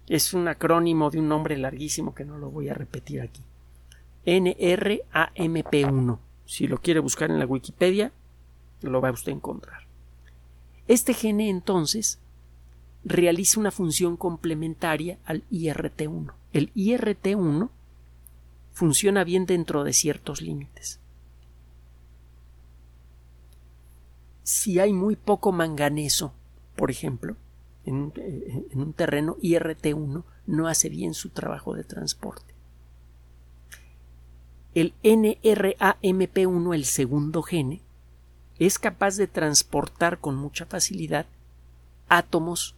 Es 0.09 0.33
un 0.33 0.49
acrónimo 0.49 1.09
de 1.09 1.19
un 1.19 1.29
nombre 1.29 1.57
larguísimo 1.57 2.13
que 2.13 2.25
no 2.25 2.37
lo 2.37 2.51
voy 2.51 2.67
a 2.67 2.73
repetir 2.73 3.21
aquí. 3.21 3.43
NRAMP1. 4.25 6.19
Si 6.45 6.67
lo 6.67 6.81
quiere 6.81 6.99
buscar 6.99 7.31
en 7.31 7.39
la 7.39 7.45
Wikipedia, 7.45 8.11
lo 8.81 8.99
va 8.99 9.11
usted 9.11 9.31
a 9.31 9.35
encontrar. 9.35 9.83
Este 10.89 11.13
gene 11.13 11.49
entonces 11.49 12.19
realiza 13.03 13.59
una 13.59 13.71
función 13.71 14.17
complementaria 14.17 15.17
al 15.25 15.43
IRT1. 15.49 16.33
El 16.53 16.73
IRT1 16.73 17.69
funciona 18.73 19.23
bien 19.23 19.45
dentro 19.45 19.83
de 19.83 19.93
ciertos 19.93 20.41
límites. 20.41 20.99
Si 24.43 24.79
hay 24.79 24.93
muy 24.93 25.15
poco 25.15 25.51
manganeso, 25.51 26.33
por 26.75 26.91
ejemplo, 26.91 27.35
en 27.85 27.95
un, 27.95 28.13
eh, 28.15 28.65
un 28.73 28.93
terreno, 28.93 29.37
IRT1 29.41 30.23
no 30.47 30.67
hace 30.67 30.89
bien 30.89 31.13
su 31.13 31.29
trabajo 31.29 31.75
de 31.75 31.83
transporte. 31.83 32.53
El 34.73 34.93
NRAMP1, 35.03 36.75
el 36.75 36.85
segundo 36.85 37.41
gene, 37.41 37.81
es 38.59 38.77
capaz 38.77 39.15
de 39.15 39.27
transportar 39.27 40.19
con 40.19 40.35
mucha 40.35 40.65
facilidad 40.65 41.25
átomos 42.07 42.75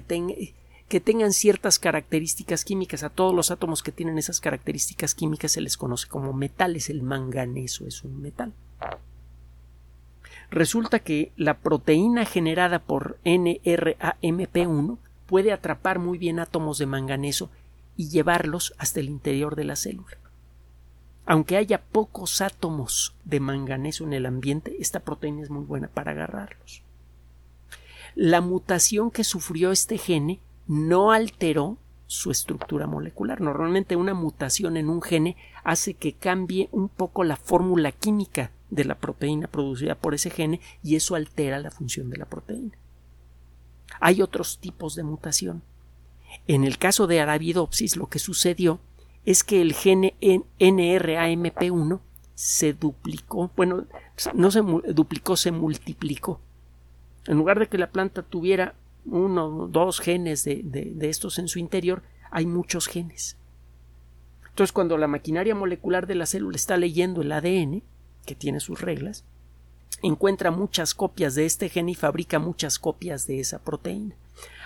que, 0.00 1.00
tengan 1.00 1.32
ciertas 1.32 1.78
características 1.78 2.64
químicas. 2.64 3.02
A 3.02 3.10
todos 3.10 3.34
los 3.34 3.50
átomos 3.50 3.82
que 3.82 3.92
tienen 3.92 4.18
esas 4.18 4.40
características 4.40 5.14
químicas 5.14 5.52
se 5.52 5.60
les 5.60 5.76
conoce 5.76 6.08
como 6.08 6.32
metales. 6.32 6.88
El 6.88 7.02
manganeso 7.02 7.86
es 7.86 8.02
un 8.04 8.22
metal. 8.22 8.52
Resulta 10.50 10.98
que 10.98 11.32
la 11.36 11.58
proteína 11.58 12.24
generada 12.24 12.78
por 12.78 13.18
NRAMP1 13.24 14.98
puede 15.26 15.52
atrapar 15.52 15.98
muy 15.98 16.18
bien 16.18 16.38
átomos 16.38 16.78
de 16.78 16.86
manganeso 16.86 17.50
y 17.96 18.08
llevarlos 18.08 18.74
hasta 18.78 19.00
el 19.00 19.08
interior 19.08 19.56
de 19.56 19.64
la 19.64 19.76
célula. 19.76 20.18
Aunque 21.24 21.56
haya 21.56 21.80
pocos 21.80 22.40
átomos 22.40 23.14
de 23.24 23.40
manganeso 23.40 24.04
en 24.04 24.12
el 24.12 24.26
ambiente, 24.26 24.76
esta 24.80 25.00
proteína 25.00 25.42
es 25.42 25.50
muy 25.50 25.64
buena 25.64 25.88
para 25.88 26.10
agarrarlos. 26.10 26.82
La 28.14 28.40
mutación 28.40 29.10
que 29.10 29.24
sufrió 29.24 29.72
este 29.72 29.98
gene 29.98 30.40
no 30.66 31.12
alteró 31.12 31.78
su 32.06 32.30
estructura 32.30 32.86
molecular. 32.86 33.40
Normalmente 33.40 33.96
una 33.96 34.12
mutación 34.12 34.76
en 34.76 34.90
un 34.90 35.00
gene 35.00 35.36
hace 35.64 35.94
que 35.94 36.12
cambie 36.12 36.68
un 36.70 36.88
poco 36.88 37.24
la 37.24 37.36
fórmula 37.36 37.90
química 37.90 38.52
de 38.70 38.84
la 38.84 38.96
proteína 38.96 39.46
producida 39.46 39.94
por 39.94 40.14
ese 40.14 40.30
gene 40.30 40.60
y 40.82 40.96
eso 40.96 41.14
altera 41.14 41.58
la 41.58 41.70
función 41.70 42.10
de 42.10 42.18
la 42.18 42.26
proteína. 42.26 42.76
Hay 44.00 44.20
otros 44.22 44.58
tipos 44.58 44.94
de 44.94 45.04
mutación. 45.04 45.62
En 46.46 46.64
el 46.64 46.78
caso 46.78 47.06
de 47.06 47.20
Arabidopsis 47.20 47.96
lo 47.96 48.08
que 48.08 48.18
sucedió 48.18 48.80
es 49.24 49.44
que 49.44 49.62
el 49.62 49.72
gene 49.72 50.14
NRAMP1 50.20 52.00
se 52.34 52.72
duplicó, 52.72 53.50
bueno, 53.56 53.86
no 54.34 54.50
se 54.50 54.60
duplicó, 54.60 55.36
se 55.36 55.52
multiplicó. 55.52 56.40
En 57.26 57.36
lugar 57.36 57.58
de 57.58 57.68
que 57.68 57.78
la 57.78 57.90
planta 57.90 58.22
tuviera 58.22 58.74
uno 59.04 59.46
o 59.46 59.68
dos 59.68 60.00
genes 60.00 60.44
de, 60.44 60.62
de 60.62 61.08
estos 61.08 61.38
en 61.38 61.48
su 61.48 61.58
interior, 61.58 62.02
hay 62.30 62.46
muchos 62.46 62.86
genes. 62.86 63.36
Entonces, 64.48 64.72
cuando 64.72 64.98
la 64.98 65.06
maquinaria 65.06 65.54
molecular 65.54 66.06
de 66.06 66.14
la 66.14 66.26
célula 66.26 66.56
está 66.56 66.76
leyendo 66.76 67.22
el 67.22 67.32
ADN, 67.32 67.82
que 68.26 68.34
tiene 68.34 68.60
sus 68.60 68.80
reglas, 68.80 69.24
encuentra 70.02 70.50
muchas 70.50 70.94
copias 70.94 71.34
de 71.34 71.46
este 71.46 71.68
gen 71.68 71.88
y 71.88 71.94
fabrica 71.94 72.38
muchas 72.38 72.78
copias 72.78 73.26
de 73.26 73.40
esa 73.40 73.60
proteína. 73.60 74.14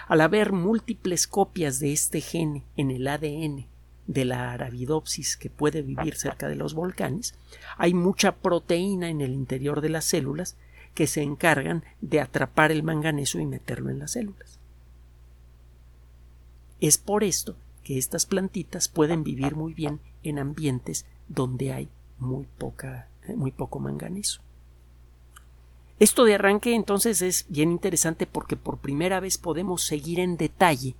Al 0.09 0.21
haber 0.21 0.53
múltiples 0.53 1.27
copias 1.27 1.79
de 1.79 1.93
este 1.93 2.21
gen 2.21 2.63
en 2.77 2.91
el 2.91 3.07
ADN 3.07 3.67
de 4.07 4.25
la 4.25 4.53
Arabidopsis 4.53 5.37
que 5.37 5.51
puede 5.51 5.83
vivir 5.83 6.17
cerca 6.17 6.49
de 6.49 6.55
los 6.55 6.75
volcanes, 6.75 7.35
hay 7.77 7.93
mucha 7.93 8.37
proteína 8.37 9.09
en 9.09 9.21
el 9.21 9.33
interior 9.33 9.81
de 9.81 9.89
las 9.89 10.05
células 10.05 10.57
que 10.97 11.07
se 11.07 11.23
encargan 11.23 11.85
de 12.01 12.23
atrapar 12.23 12.73
el 12.73 12.83
manganeso 12.83 13.39
y 13.39 13.45
meterlo 13.45 13.91
en 13.91 13.99
las 13.99 14.13
células. 14.13 14.59
Es 16.81 16.97
por 16.97 17.23
esto 17.23 17.55
que 17.85 17.99
estas 17.99 18.25
plantitas 18.25 18.89
pueden 18.89 19.23
vivir 19.23 19.55
muy 19.55 19.75
bien 19.75 20.01
en 20.23 20.39
ambientes 20.39 21.05
donde 21.29 21.73
hay 21.73 21.89
muy 22.19 22.47
poca 22.59 23.09
muy 23.37 23.51
poco 23.51 23.79
manganeso. 23.79 24.41
Esto 25.99 26.25
de 26.25 26.35
arranque 26.35 26.75
entonces 26.75 27.21
es 27.21 27.45
bien 27.49 27.71
interesante 27.71 28.27
porque 28.27 28.57
por 28.57 28.79
primera 28.79 29.21
vez 29.21 29.37
podemos 29.37 29.83
seguir 29.83 30.19
en 30.19 30.37
detalle 30.37 30.95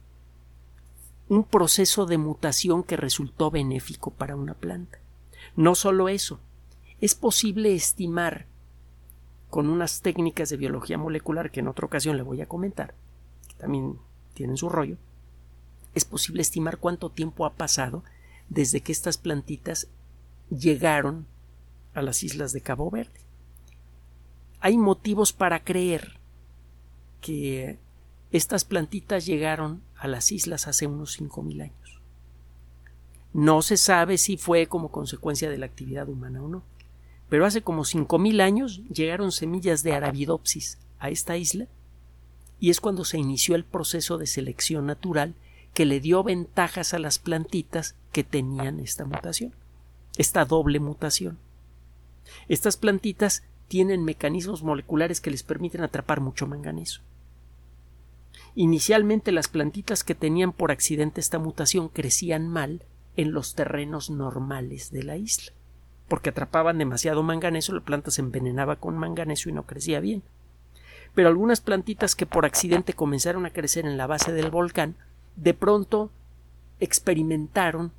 un 1.29 1.45
proceso 1.45 2.05
de 2.05 2.19
mutación 2.19 2.83
que 2.83 2.97
resultó 2.97 3.51
benéfico 3.51 4.11
para 4.11 4.37
una 4.37 4.55
planta. 4.55 4.99
No 5.55 5.75
solo 5.75 6.09
eso, 6.09 6.39
es 7.01 7.15
posible 7.15 7.75
estimar 7.75 8.47
con 9.57 9.71
unas 9.71 10.03
técnicas 10.03 10.51
de 10.51 10.59
biología 10.59 10.99
molecular 10.99 11.51
que 11.51 11.61
en 11.61 11.69
otra 11.69 11.87
ocasión 11.87 12.19
le 12.19 12.23
voy 12.23 12.43
a 12.43 12.47
comentar, 12.47 12.93
que 13.49 13.55
también 13.55 13.99
tienen 14.35 14.59
su 14.59 14.69
rollo, 14.69 14.99
es 15.95 16.05
posible 16.05 16.43
estimar 16.43 16.77
cuánto 16.77 17.09
tiempo 17.09 17.47
ha 17.47 17.55
pasado 17.55 18.05
desde 18.51 18.83
que 18.83 18.93
estas 18.93 19.17
plantitas 19.17 19.89
llegaron 20.51 21.27
a 21.95 22.03
las 22.03 22.23
islas 22.23 22.53
de 22.53 22.61
Cabo 22.61 22.91
Verde. 22.91 23.19
Hay 24.61 24.77
motivos 24.77 25.33
para 25.33 25.65
creer 25.65 26.21
que 27.23 27.79
estas 28.33 28.67
plantitas 28.67 29.25
llegaron 29.25 29.81
a 29.97 30.07
las 30.07 30.33
islas 30.33 30.69
hace 30.69 30.87
unos 30.87 31.19
5.000 31.19 31.63
años. 31.63 32.03
No 33.33 33.63
se 33.63 33.79
sabe 33.79 34.19
si 34.19 34.37
fue 34.37 34.67
como 34.67 34.91
consecuencia 34.91 35.49
de 35.49 35.57
la 35.57 35.65
actividad 35.65 36.11
humana 36.11 36.43
o 36.43 36.49
no, 36.49 36.63
pero 37.29 37.47
hace 37.47 37.63
como 37.63 37.83
5.000 37.83 38.41
años 38.41 38.83
llegaron 38.89 39.33
semillas 39.33 39.83
de 39.83 39.95
Arabidopsis 39.95 40.79
a 40.99 41.11
esta 41.11 41.37
isla 41.37 41.67
y 42.61 42.71
es 42.71 42.81
cuando 42.81 43.05
se 43.05 43.19
inició 43.19 43.55
el 43.55 43.65
proceso 43.65 44.19
de 44.19 44.27
selección 44.27 44.87
natural 44.87 45.35
que 45.75 45.85
le 45.85 46.01
dio 46.01 46.23
ventajas 46.23 46.95
a 46.95 46.99
las 46.99 47.19
plantitas 47.19 47.95
que 48.13 48.25
tenían 48.25 48.81
esta 48.81 49.05
mutación, 49.05 49.53
esta 50.17 50.45
doble 50.45 50.81
mutación. 50.81 51.39
Estas 52.49 52.77
plantitas 52.77 53.43
tienen 53.69 54.05
mecanismos 54.05 54.63
moleculares 54.63 55.21
que 55.21 55.31
les 55.31 55.43
permiten 55.43 55.83
atrapar 55.83 56.21
mucho 56.21 56.47
manganeso. 56.47 57.03
Inicialmente 58.55 59.33
las 59.33 59.49
plantitas 59.49 60.03
que 60.03 60.15
tenían 60.15 60.53
por 60.53 60.71
accidente 60.71 61.21
esta 61.21 61.39
mutación 61.39 61.89
crecían 61.89 62.49
mal 62.49 62.83
en 63.17 63.33
los 63.33 63.55
terrenos 63.55 64.09
normales 64.09 64.91
de 64.91 65.03
la 65.03 65.17
isla, 65.17 65.53
porque 66.09 66.31
atrapaban 66.31 66.79
demasiado 66.79 67.23
manganeso, 67.23 67.75
la 67.75 67.81
planta 67.81 68.11
se 68.11 68.21
envenenaba 68.21 68.77
con 68.77 68.97
manganeso 68.97 69.49
y 69.49 69.53
no 69.53 69.65
crecía 69.65 70.01
bien. 70.01 70.23
Pero 71.15 71.29
algunas 71.29 71.61
plantitas 71.61 72.15
que 72.15 72.27
por 72.27 72.45
accidente 72.45 72.93
comenzaron 72.93 73.47
a 73.47 73.51
crecer 73.51 73.87
en 73.87 73.97
la 73.97 74.07
base 74.07 74.33
del 74.33 74.51
volcán, 74.51 74.97
de 75.37 75.55
pronto 75.55 76.11
experimentaron 76.79 77.93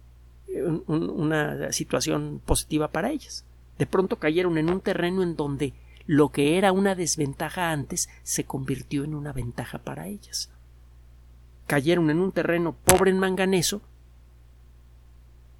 eh, 0.48 0.64
una 0.88 1.72
situación 1.72 2.42
positiva 2.46 2.90
para 2.90 3.12
ellas 3.12 3.44
de 3.78 3.86
pronto 3.86 4.18
cayeron 4.18 4.58
en 4.58 4.70
un 4.70 4.82
terreno 4.82 5.24
en 5.24 5.36
donde 5.36 5.74
lo 6.06 6.30
que 6.30 6.58
era 6.58 6.72
una 6.72 6.96
desventaja 6.96 7.72
antes 7.72 8.10
se 8.24 8.46
convirtió 8.46 9.04
en 9.04 9.14
una 9.14 9.34
ventaja 9.34 9.78
para 9.80 10.08
ellas. 10.08 10.50
Cayeron 11.68 12.10
en 12.10 12.20
un 12.20 12.32
terreno 12.32 12.76
pobre 12.86 13.12
en 13.12 13.20
manganeso 13.20 13.82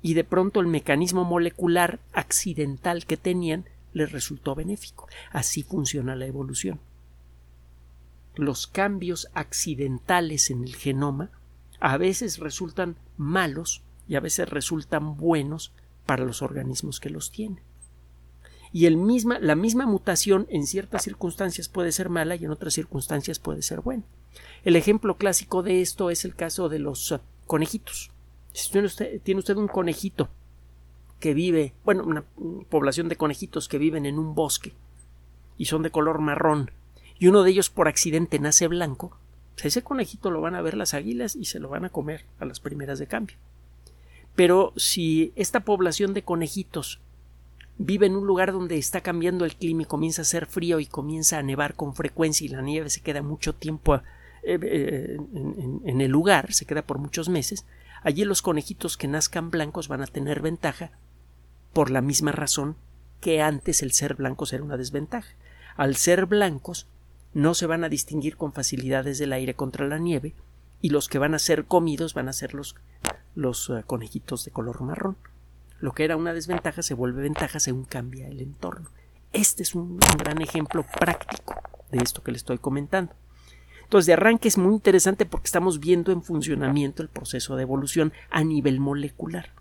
y 0.02 0.14
de 0.14 0.24
pronto 0.24 0.60
el 0.60 0.68
mecanismo 0.68 1.24
molecular 1.24 2.00
accidental 2.14 3.06
que 3.06 3.18
tenían 3.18 3.66
les 3.94 4.12
resultó 4.12 4.56
benéfico. 4.56 5.08
Así 5.32 5.64
funciona 5.64 6.16
la 6.16 6.26
evolución. 6.26 6.80
Los 8.36 8.68
cambios 8.68 9.30
accidentales 9.34 10.52
en 10.52 10.64
el 10.64 10.76
genoma 10.76 11.32
a 11.80 11.98
veces 11.98 12.38
resultan 12.38 12.96
malos 13.18 13.82
y 14.08 14.16
a 14.16 14.20
veces 14.20 14.50
resultan 14.50 15.18
buenos 15.18 15.74
para 16.06 16.24
los 16.24 16.42
organismos 16.42 17.00
que 17.00 17.10
los 17.10 17.32
tienen 17.32 17.68
y 18.72 18.86
el 18.86 18.98
misma, 18.98 19.40
la 19.40 19.56
misma 19.56 19.86
mutación 19.86 20.48
en 20.50 20.68
ciertas 20.68 21.04
circunstancias 21.04 21.70
puede 21.70 21.92
ser 21.92 22.10
mala 22.10 22.36
y 22.36 22.46
en 22.46 22.52
otras 22.52 22.74
circunstancias 22.74 23.40
puede 23.40 23.62
ser 23.62 23.82
buena. 23.82 24.04
El 24.64 24.76
ejemplo 24.76 25.18
clásico 25.18 25.64
de 25.64 25.82
esto 25.82 26.10
es 26.10 26.26
el 26.26 26.36
caso 26.36 26.70
de 26.70 26.80
los 26.80 27.12
uh, 27.12 27.20
conejitos. 27.46 28.12
Si 28.58 28.72
tiene 28.72 28.88
usted, 29.38 29.56
un 29.56 29.68
conejito 29.68 30.30
que 31.20 31.36
vive, 31.36 31.74
bueno, 31.86 32.04
una 32.04 32.24
población 32.70 33.08
de 33.08 33.16
conejitos 33.16 33.68
que 33.68 33.78
viven 33.78 34.08
en 34.08 34.18
un 34.18 34.34
bosque 34.34 34.74
y 35.60 35.66
son 35.66 35.84
de 35.84 35.92
color 35.92 36.20
marrón 36.22 36.72
y 37.20 37.28
uno 37.28 37.44
de 37.44 37.52
ellos 37.52 37.70
por 37.70 37.88
accidente 37.88 38.40
nace 38.40 38.68
blanco, 38.68 39.16
pues 39.54 39.68
ese 39.68 39.84
conejito 39.84 40.32
lo 40.32 40.42
van 40.42 40.56
a 40.56 40.64
ver 40.64 40.76
las 40.76 40.96
águilas 40.96 41.36
y 41.36 41.46
se 41.46 41.60
lo 41.60 41.70
van 41.70 41.86
a 41.86 41.92
comer 41.92 42.26
a 42.40 42.46
las 42.46 42.60
primeras 42.60 42.98
de 42.98 43.06
cambio. 43.06 43.38
Pero 44.36 44.74
si 44.76 45.34
esta 45.36 45.60
población 45.60 46.16
de 46.16 46.24
conejitos 46.24 47.00
vive 47.78 48.08
en 48.08 48.16
un 48.16 48.26
lugar 48.26 48.54
donde 48.54 48.80
está 48.80 49.02
cambiando 49.02 49.46
el 49.46 49.56
clima 49.56 49.84
y 49.84 49.86
comienza 49.86 50.24
a 50.24 50.26
ser 50.26 50.48
frío 50.48 50.80
y 50.80 50.88
comienza 50.88 51.38
a 51.38 51.44
nevar 51.44 51.76
con 51.76 51.94
frecuencia 51.94 52.46
y 52.46 52.50
la 52.50 52.64
nieve 52.64 52.90
se 52.90 53.02
queda 53.02 53.22
mucho 53.22 53.54
tiempo 53.54 54.02
eh, 54.42 54.58
eh, 54.64 55.18
en, 55.86 56.02
el 56.02 56.10
lugar, 56.10 56.54
se 56.54 56.66
queda 56.66 56.82
por 56.82 56.98
muchos 56.98 57.30
meses, 57.30 57.66
allí 58.04 58.26
los 58.26 58.42
conejitos 58.42 58.98
que 58.98 59.08
nazcan 59.08 59.50
blancos 59.52 59.88
van 59.88 60.02
a 60.02 60.08
tener 60.08 60.42
ventaja 60.42 60.92
por 61.74 61.90
la 61.90 62.02
misma 62.02 62.32
razón 62.32 62.76
que 63.22 63.42
antes 63.42 63.82
el 63.82 63.92
ser 63.92 64.16
blancos 64.16 64.54
era 64.54 64.64
una 64.64 64.78
desventaja. 64.78 65.36
Al 65.76 65.96
ser 65.96 66.26
blancos 66.26 66.88
no 67.34 67.54
se 67.54 67.68
van 67.68 67.84
a 67.84 67.90
distinguir 67.90 68.38
con 68.38 68.54
facilidades 68.54 69.20
del 69.20 69.34
aire 69.34 69.56
contra 69.56 69.88
la 69.88 70.00
nieve 70.00 70.34
y 70.82 70.90
los 70.90 71.08
que 71.08 71.20
van 71.20 71.34
a 71.34 71.40
ser 71.40 71.66
comidos 71.66 72.14
van 72.14 72.30
a 72.30 72.34
ser 72.34 72.54
los, 72.54 72.76
los 73.36 73.70
uh, 73.70 73.84
conejitos 73.86 74.46
de 74.46 74.52
color 74.52 74.82
marrón. 74.82 75.18
Lo 75.80 75.94
que 75.94 76.04
era 76.04 76.18
una 76.18 76.34
desventaja 76.34 76.82
se 76.82 76.94
vuelve 76.94 77.22
ventaja 77.22 77.60
según 77.60 77.86
cambia 77.86 78.28
el 78.28 78.42
entorno. 78.42 78.90
Este 79.34 79.64
es 79.64 79.76
un, 79.76 79.92
un 79.92 80.18
gran 80.18 80.42
ejemplo 80.42 80.84
práctico 81.00 81.56
de 81.92 82.00
esto 82.00 82.24
que 82.24 82.32
le 82.32 82.38
estoy 82.38 82.58
comentando. 82.58 83.14
Entonces, 83.88 84.08
de 84.08 84.14
arranque 84.14 84.50
es 84.50 84.58
muy 84.58 84.74
interesante 84.74 85.26
porque 85.26 85.46
estamos 85.46 85.80
viendo 85.80 86.12
en 86.12 86.22
funcionamiento 86.22 87.02
el 87.02 87.08
proceso 87.08 87.56
de 87.56 87.62
evolución 87.62 88.12
a 88.30 88.44
nivel 88.44 88.82
molecular. 88.82 89.54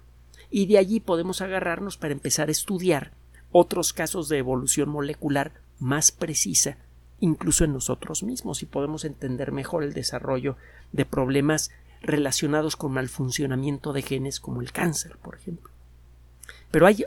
Y 0.50 0.66
de 0.66 0.78
allí 0.78 0.98
podemos 0.98 1.42
agarrarnos 1.42 1.96
para 1.96 2.12
empezar 2.12 2.48
a 2.48 2.50
estudiar 2.50 3.12
otros 3.52 3.92
casos 3.92 4.28
de 4.28 4.38
evolución 4.38 4.88
molecular 4.88 5.52
más 5.78 6.10
precisa, 6.10 6.76
incluso 7.20 7.62
en 7.62 7.72
nosotros 7.72 8.24
mismos, 8.24 8.64
y 8.64 8.66
podemos 8.66 9.04
entender 9.04 9.52
mejor 9.52 9.84
el 9.84 9.92
desarrollo 9.92 10.56
de 10.90 11.04
problemas 11.04 11.70
relacionados 12.02 12.74
con 12.74 12.92
malfuncionamiento 12.92 13.92
de 13.92 14.02
genes 14.02 14.40
como 14.40 14.60
el 14.60 14.72
cáncer, 14.72 15.18
por 15.18 15.36
ejemplo. 15.36 15.70
Pero 16.72 16.86
hay 16.86 17.04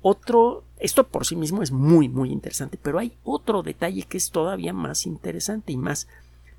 otro, 0.00 0.64
esto 0.78 1.06
por 1.06 1.26
sí 1.26 1.36
mismo 1.36 1.62
es 1.62 1.70
muy, 1.70 2.08
muy 2.08 2.30
interesante, 2.30 2.78
pero 2.82 2.98
hay 2.98 3.14
otro 3.24 3.62
detalle 3.62 4.04
que 4.04 4.16
es 4.16 4.30
todavía 4.30 4.72
más 4.72 5.06
interesante 5.06 5.72
y 5.72 5.76
más, 5.76 6.08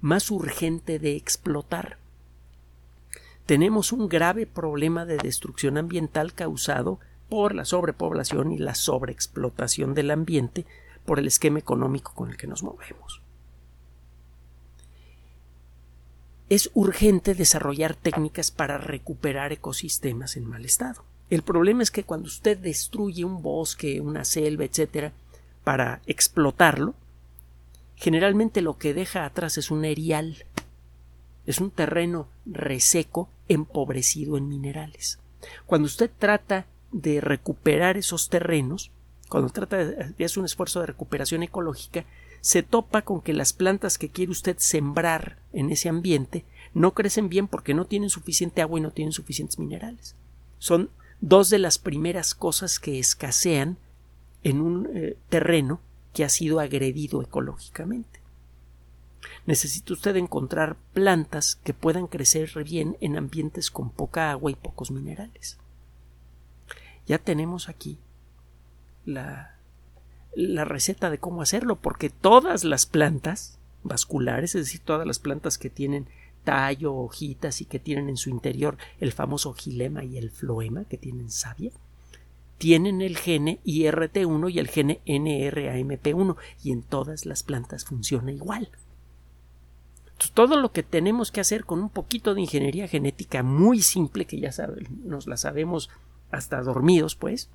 más 0.03 0.31
urgente 0.31 0.99
de 0.99 1.15
explotar. 1.15 1.97
Tenemos 3.45 3.93
un 3.93 4.09
grave 4.09 4.45
problema 4.45 5.05
de 5.05 5.17
destrucción 5.17 5.77
ambiental 5.77 6.33
causado 6.33 6.99
por 7.29 7.55
la 7.55 7.63
sobrepoblación 7.63 8.51
y 8.51 8.57
la 8.57 8.75
sobreexplotación 8.75 9.93
del 9.93 10.11
ambiente 10.11 10.65
por 11.05 11.19
el 11.19 11.27
esquema 11.27 11.59
económico 11.59 12.13
con 12.13 12.29
el 12.29 12.35
que 12.35 12.47
nos 12.47 12.63
movemos. 12.63 13.21
Es 16.49 16.69
urgente 16.73 17.33
desarrollar 17.33 17.95
técnicas 17.95 18.51
para 18.51 18.77
recuperar 18.77 19.53
ecosistemas 19.53 20.35
en 20.35 20.45
mal 20.45 20.65
estado. 20.65 21.05
El 21.29 21.43
problema 21.43 21.81
es 21.81 21.91
que 21.91 22.03
cuando 22.03 22.27
usted 22.27 22.57
destruye 22.57 23.23
un 23.23 23.41
bosque, 23.41 24.01
una 24.01 24.25
selva, 24.25 24.65
etcétera, 24.65 25.13
para 25.63 26.01
explotarlo, 26.07 26.93
generalmente 27.95 28.61
lo 28.61 28.77
que 28.77 28.93
deja 28.93 29.25
atrás 29.25 29.57
es 29.57 29.71
un 29.71 29.85
erial, 29.85 30.45
es 31.45 31.59
un 31.59 31.71
terreno 31.71 32.27
reseco, 32.45 33.29
empobrecido 33.47 34.37
en 34.37 34.47
minerales. 34.47 35.19
Cuando 35.65 35.85
usted 35.85 36.09
trata 36.17 36.65
de 36.91 37.21
recuperar 37.21 37.97
esos 37.97 38.29
terrenos, 38.29 38.91
cuando 39.29 39.49
trata 39.49 39.77
de 39.77 40.25
hacer 40.25 40.39
un 40.39 40.45
esfuerzo 40.45 40.79
de 40.79 40.87
recuperación 40.87 41.43
ecológica, 41.43 42.05
se 42.41 42.61
topa 42.61 43.03
con 43.03 43.21
que 43.21 43.33
las 43.33 43.53
plantas 43.53 43.97
que 43.97 44.09
quiere 44.09 44.31
usted 44.31 44.57
sembrar 44.59 45.37
en 45.53 45.71
ese 45.71 45.89
ambiente 45.89 46.43
no 46.73 46.93
crecen 46.93 47.29
bien 47.29 47.47
porque 47.47 47.73
no 47.73 47.85
tienen 47.85 48.09
suficiente 48.09 48.61
agua 48.61 48.79
y 48.79 48.81
no 48.81 48.91
tienen 48.91 49.13
suficientes 49.13 49.59
minerales. 49.59 50.15
Son 50.59 50.89
dos 51.21 51.49
de 51.49 51.59
las 51.59 51.77
primeras 51.77 52.35
cosas 52.35 52.79
que 52.79 52.99
escasean 52.99 53.77
en 54.43 54.59
un 54.59 54.89
eh, 54.93 55.17
terreno 55.29 55.79
que 56.13 56.23
ha 56.23 56.29
sido 56.29 56.59
agredido 56.59 57.21
ecológicamente. 57.21 58.21
Necesita 59.45 59.93
usted 59.93 60.15
encontrar 60.15 60.77
plantas 60.93 61.55
que 61.55 61.73
puedan 61.73 62.07
crecer 62.07 62.51
bien 62.63 62.97
en 63.01 63.17
ambientes 63.17 63.71
con 63.71 63.89
poca 63.89 64.31
agua 64.31 64.51
y 64.51 64.55
pocos 64.55 64.91
minerales. 64.91 65.57
Ya 67.05 67.17
tenemos 67.17 67.67
aquí 67.67 67.99
la, 69.05 69.57
la 70.33 70.65
receta 70.65 71.09
de 71.09 71.17
cómo 71.17 71.41
hacerlo, 71.41 71.77
porque 71.77 72.09
todas 72.09 72.63
las 72.63 72.85
plantas 72.85 73.59
vasculares, 73.83 74.55
es 74.55 74.65
decir, 74.65 74.81
todas 74.81 75.05
las 75.05 75.19
plantas 75.19 75.57
que 75.57 75.69
tienen 75.69 76.07
tallo, 76.43 76.93
hojitas 76.93 77.61
y 77.61 77.65
que 77.65 77.79
tienen 77.79 78.09
en 78.09 78.17
su 78.17 78.29
interior 78.29 78.77
el 78.99 79.11
famoso 79.11 79.53
gilema 79.53 80.03
y 80.03 80.17
el 80.17 80.31
floema, 80.31 80.85
que 80.85 80.97
tienen 80.97 81.29
savia, 81.29 81.71
tienen 82.57 83.01
el 83.01 83.17
gene 83.17 83.59
IRT1 83.65 84.51
y 84.51 84.59
el 84.59 84.67
gene 84.67 85.01
NRAMP1 85.05 86.35
y 86.63 86.71
en 86.71 86.83
todas 86.83 87.25
las 87.25 87.43
plantas 87.43 87.85
funciona 87.85 88.31
igual. 88.31 88.69
todo 90.33 90.55
lo 90.55 90.71
que 90.71 90.83
tenemos 90.83 91.31
que 91.31 91.41
hacer 91.41 91.65
con 91.65 91.81
un 91.81 91.89
poquito 91.89 92.33
de 92.33 92.41
ingeniería 92.41 92.87
genética 92.87 93.43
muy 93.43 93.81
simple, 93.81 94.25
que 94.25 94.39
ya 94.39 94.51
nos 95.03 95.27
la 95.27 95.35
sabemos 95.35 95.89
hasta 96.31 96.61
dormidos, 96.61 97.15
pues, 97.15 97.49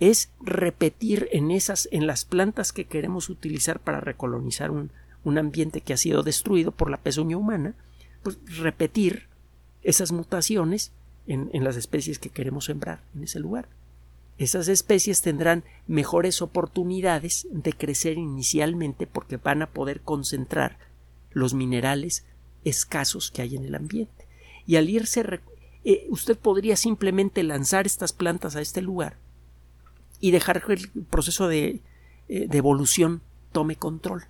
es 0.00 0.32
repetir 0.40 1.28
en 1.30 1.52
esas, 1.52 1.88
en 1.92 2.08
las 2.08 2.24
plantas 2.24 2.72
que 2.72 2.86
queremos 2.86 3.30
utilizar 3.30 3.78
para 3.78 4.00
recolonizar 4.00 4.72
un, 4.72 4.90
un 5.24 5.38
ambiente 5.38 5.80
que 5.80 5.92
ha 5.92 5.96
sido 5.96 6.22
destruido 6.24 6.72
por 6.72 6.90
la 6.90 6.96
pezuña 6.96 7.36
humana, 7.36 7.74
pues 8.22 8.38
repetir 8.58 9.28
esas 9.82 10.12
mutaciones 10.12 10.92
en, 11.26 11.50
en, 11.52 11.64
las 11.64 11.76
especies 11.76 12.18
que 12.18 12.30
queremos 12.30 12.64
sembrar 12.64 13.02
en 13.14 13.24
ese 13.24 13.38
lugar. 13.38 13.68
Esas 14.38 14.68
especies 14.68 15.22
tendrán 15.22 15.64
mejores 15.86 16.42
oportunidades 16.42 17.46
de 17.50 17.72
crecer 17.72 18.18
inicialmente 18.18 19.06
porque 19.06 19.36
van 19.36 19.62
a 19.62 19.70
poder 19.70 20.00
concentrar 20.00 20.78
los 21.30 21.54
minerales 21.54 22.24
escasos 22.64 23.30
que 23.30 23.42
hay 23.42 23.56
en 23.56 23.64
el 23.64 23.74
ambiente. 23.74 24.26
Y 24.66 24.76
al 24.76 24.88
irse, 24.88 25.40
eh, 25.84 26.06
usted 26.08 26.36
podría 26.36 26.76
simplemente 26.76 27.42
lanzar 27.42 27.86
estas 27.86 28.12
plantas 28.12 28.56
a 28.56 28.60
este 28.60 28.82
lugar 28.82 29.16
y 30.20 30.30
dejar 30.30 30.64
que 30.64 30.74
el 30.74 30.88
proceso 31.10 31.48
de, 31.48 31.80
eh, 32.28 32.46
de 32.48 32.58
evolución 32.58 33.22
tome 33.52 33.76
control 33.76 34.24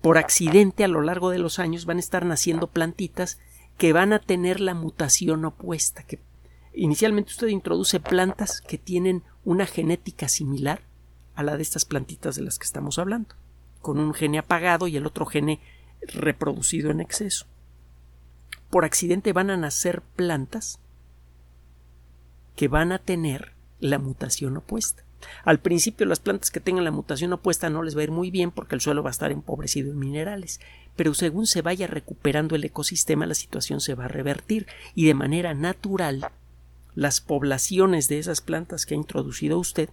por 0.00 0.18
accidente 0.18 0.84
a 0.84 0.88
lo 0.88 1.02
largo 1.02 1.30
de 1.30 1.38
los 1.38 1.58
años 1.58 1.86
van 1.86 1.98
a 1.98 2.00
estar 2.00 2.24
naciendo 2.24 2.68
plantitas 2.68 3.38
que 3.78 3.92
van 3.92 4.12
a 4.12 4.18
tener 4.18 4.60
la 4.60 4.74
mutación 4.74 5.44
opuesta, 5.44 6.02
que 6.02 6.18
inicialmente 6.74 7.32
usted 7.32 7.48
introduce 7.48 8.00
plantas 8.00 8.60
que 8.60 8.78
tienen 8.78 9.22
una 9.44 9.66
genética 9.66 10.28
similar 10.28 10.82
a 11.34 11.42
la 11.42 11.56
de 11.56 11.62
estas 11.62 11.84
plantitas 11.84 12.36
de 12.36 12.42
las 12.42 12.58
que 12.58 12.64
estamos 12.64 12.98
hablando, 12.98 13.34
con 13.80 13.98
un 13.98 14.14
gene 14.14 14.38
apagado 14.38 14.88
y 14.88 14.96
el 14.96 15.06
otro 15.06 15.26
gene 15.26 15.60
reproducido 16.02 16.90
en 16.90 17.00
exceso. 17.00 17.46
Por 18.68 18.84
accidente 18.84 19.32
van 19.32 19.50
a 19.50 19.56
nacer 19.56 20.02
plantas 20.02 20.78
que 22.56 22.68
van 22.68 22.92
a 22.92 22.98
tener 22.98 23.52
la 23.80 23.98
mutación 23.98 24.56
opuesta. 24.56 25.02
Al 25.44 25.60
principio 25.60 26.06
las 26.06 26.20
plantas 26.20 26.50
que 26.50 26.60
tengan 26.60 26.84
la 26.84 26.90
mutación 26.90 27.32
opuesta 27.32 27.68
no 27.68 27.82
les 27.82 27.96
va 27.96 28.00
a 28.00 28.04
ir 28.04 28.10
muy 28.10 28.30
bien 28.30 28.50
porque 28.50 28.74
el 28.74 28.80
suelo 28.80 29.02
va 29.02 29.10
a 29.10 29.12
estar 29.12 29.32
empobrecido 29.32 29.90
en 29.90 29.98
minerales, 29.98 30.60
pero 30.96 31.14
según 31.14 31.46
se 31.46 31.62
vaya 31.62 31.86
recuperando 31.86 32.56
el 32.56 32.64
ecosistema 32.64 33.26
la 33.26 33.34
situación 33.34 33.80
se 33.80 33.94
va 33.94 34.06
a 34.06 34.08
revertir 34.08 34.66
y 34.94 35.06
de 35.06 35.14
manera 35.14 35.54
natural 35.54 36.30
las 37.00 37.22
poblaciones 37.22 38.08
de 38.08 38.18
esas 38.18 38.42
plantas 38.42 38.84
que 38.84 38.92
ha 38.92 38.98
introducido 38.98 39.58
usted 39.58 39.88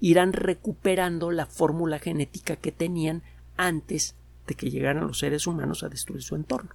irán 0.00 0.34
recuperando 0.34 1.30
la 1.30 1.46
fórmula 1.46 1.98
genética 1.98 2.56
que 2.56 2.70
tenían 2.70 3.22
antes 3.56 4.16
de 4.46 4.54
que 4.54 4.68
llegaran 4.68 5.06
los 5.06 5.20
seres 5.20 5.46
humanos 5.46 5.82
a 5.82 5.88
destruir 5.88 6.22
su 6.22 6.34
entorno. 6.34 6.68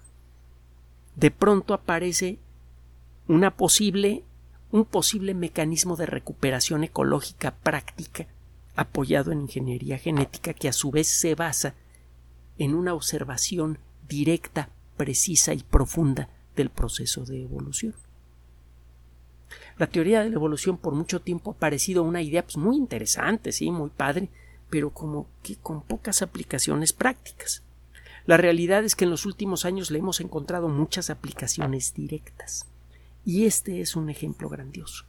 De 1.16 1.30
pronto 1.30 1.76
aparece 1.76 2.40
una 3.28 3.56
posible 3.56 4.24
un 4.72 4.84
posible 4.84 5.36
mecanismo 5.36 5.96
de 5.96 6.08
recuperación 6.08 6.84
ecológica 6.84 7.54
práctica 7.58 8.26
apoyado 8.76 9.32
en 9.32 9.42
ingeniería 9.42 10.00
genética 10.00 10.56
que 10.56 10.70
a 10.70 10.74
su 10.74 10.90
vez 10.90 11.08
se 11.08 11.36
basa 11.36 11.76
en 12.58 12.74
una 12.74 12.96
observación 12.96 13.78
directa, 14.10 14.72
precisa 14.98 15.54
y 15.54 15.62
profunda 15.62 16.30
del 16.56 16.72
proceso 16.72 17.26
de 17.26 17.44
evolución. 17.44 18.07
La 19.78 19.88
teoría 19.88 20.24
de 20.24 20.30
la 20.30 20.36
evolución 20.36 20.78
por 20.78 20.94
mucho 20.94 21.22
tiempo 21.22 21.52
ha 21.52 21.56
parecido 21.56 22.04
una 22.04 22.22
idea 22.22 22.44
pues, 22.44 22.58
muy 22.58 22.78
interesante, 22.78 23.52
sí, 23.52 23.70
muy 23.70 23.90
padre, 23.90 24.30
pero 24.70 24.90
como 24.90 25.28
que 25.44 25.56
con 25.56 25.82
pocas 25.82 26.22
aplicaciones 26.22 26.94
prácticas. 26.94 27.64
La 28.26 28.38
realidad 28.38 28.84
es 28.84 28.96
que 28.96 29.06
en 29.06 29.12
los 29.12 29.26
últimos 29.26 29.66
años 29.66 29.92
le 29.92 30.00
hemos 30.00 30.20
encontrado 30.20 30.68
muchas 30.68 31.10
aplicaciones 31.10 31.94
directas. 31.94 32.66
Y 33.24 33.46
este 33.46 33.80
es 33.82 33.96
un 33.96 34.10
ejemplo 34.10 34.50
grandioso. 34.50 35.06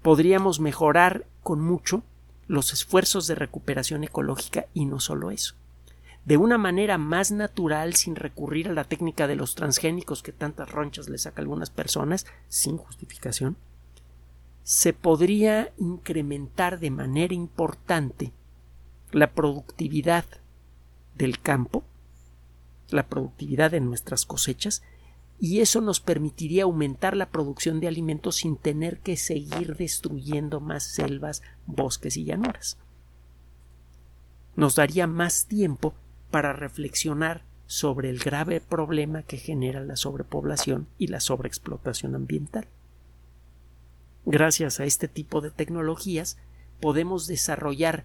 Podríamos 0.00 0.60
mejorar 0.60 1.26
con 1.42 1.60
mucho 1.60 2.02
los 2.46 2.72
esfuerzos 2.72 3.26
de 3.26 3.34
recuperación 3.34 4.04
ecológica 4.04 4.66
y 4.72 4.86
no 4.86 5.00
solo 5.00 5.30
eso. 5.30 5.54
De 6.24 6.36
una 6.36 6.56
manera 6.56 6.98
más 6.98 7.32
natural, 7.32 7.94
sin 7.94 8.16
recurrir 8.16 8.68
a 8.68 8.72
la 8.72 8.84
técnica 8.84 9.26
de 9.26 9.36
los 9.36 9.54
transgénicos 9.54 10.22
que 10.22 10.32
tantas 10.32 10.70
ronchas 10.70 11.08
le 11.08 11.18
saca 11.18 11.40
a 11.40 11.42
algunas 11.42 11.70
personas, 11.70 12.26
sin 12.48 12.76
justificación, 12.76 13.56
se 14.68 14.92
podría 14.92 15.72
incrementar 15.78 16.78
de 16.78 16.90
manera 16.90 17.32
importante 17.32 18.34
la 19.12 19.32
productividad 19.32 20.26
del 21.14 21.40
campo, 21.40 21.84
la 22.90 23.08
productividad 23.08 23.70
de 23.70 23.80
nuestras 23.80 24.26
cosechas, 24.26 24.82
y 25.40 25.60
eso 25.60 25.80
nos 25.80 26.00
permitiría 26.00 26.64
aumentar 26.64 27.16
la 27.16 27.30
producción 27.30 27.80
de 27.80 27.88
alimentos 27.88 28.36
sin 28.36 28.56
tener 28.56 28.98
que 28.98 29.16
seguir 29.16 29.74
destruyendo 29.74 30.60
más 30.60 30.84
selvas, 30.84 31.40
bosques 31.64 32.18
y 32.18 32.24
llanuras. 32.24 32.76
Nos 34.54 34.74
daría 34.74 35.06
más 35.06 35.46
tiempo 35.46 35.94
para 36.30 36.52
reflexionar 36.52 37.42
sobre 37.64 38.10
el 38.10 38.18
grave 38.18 38.60
problema 38.60 39.22
que 39.22 39.38
genera 39.38 39.80
la 39.80 39.96
sobrepoblación 39.96 40.88
y 40.98 41.06
la 41.06 41.20
sobreexplotación 41.20 42.14
ambiental. 42.14 42.68
Gracias 44.30 44.78
a 44.78 44.84
este 44.84 45.08
tipo 45.08 45.40
de 45.40 45.50
tecnologías 45.50 46.36
podemos 46.80 47.26
desarrollar 47.26 48.04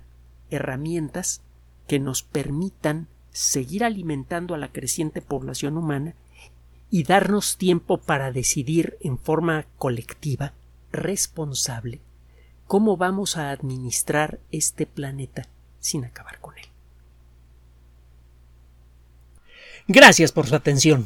herramientas 0.51 1.41
que 1.85 1.99
nos 1.99 2.23
permitan 2.23 3.09
seguir 3.31 3.83
alimentando 3.83 4.55
a 4.55 4.57
la 4.57 4.71
creciente 4.71 5.21
población 5.21 5.77
humana 5.77 6.15
y 6.89 7.03
darnos 7.03 7.57
tiempo 7.57 7.97
para 7.97 8.31
decidir 8.31 8.97
en 9.01 9.19
forma 9.19 9.65
colectiva, 9.77 10.53
responsable, 10.93 11.99
cómo 12.67 12.95
vamos 12.95 13.35
a 13.35 13.49
administrar 13.49 14.39
este 14.49 14.85
planeta 14.85 15.49
sin 15.81 16.05
acabar 16.05 16.39
con 16.39 16.57
él. 16.57 16.65
Gracias 19.89 20.31
por 20.31 20.47
su 20.47 20.55
atención. 20.55 21.05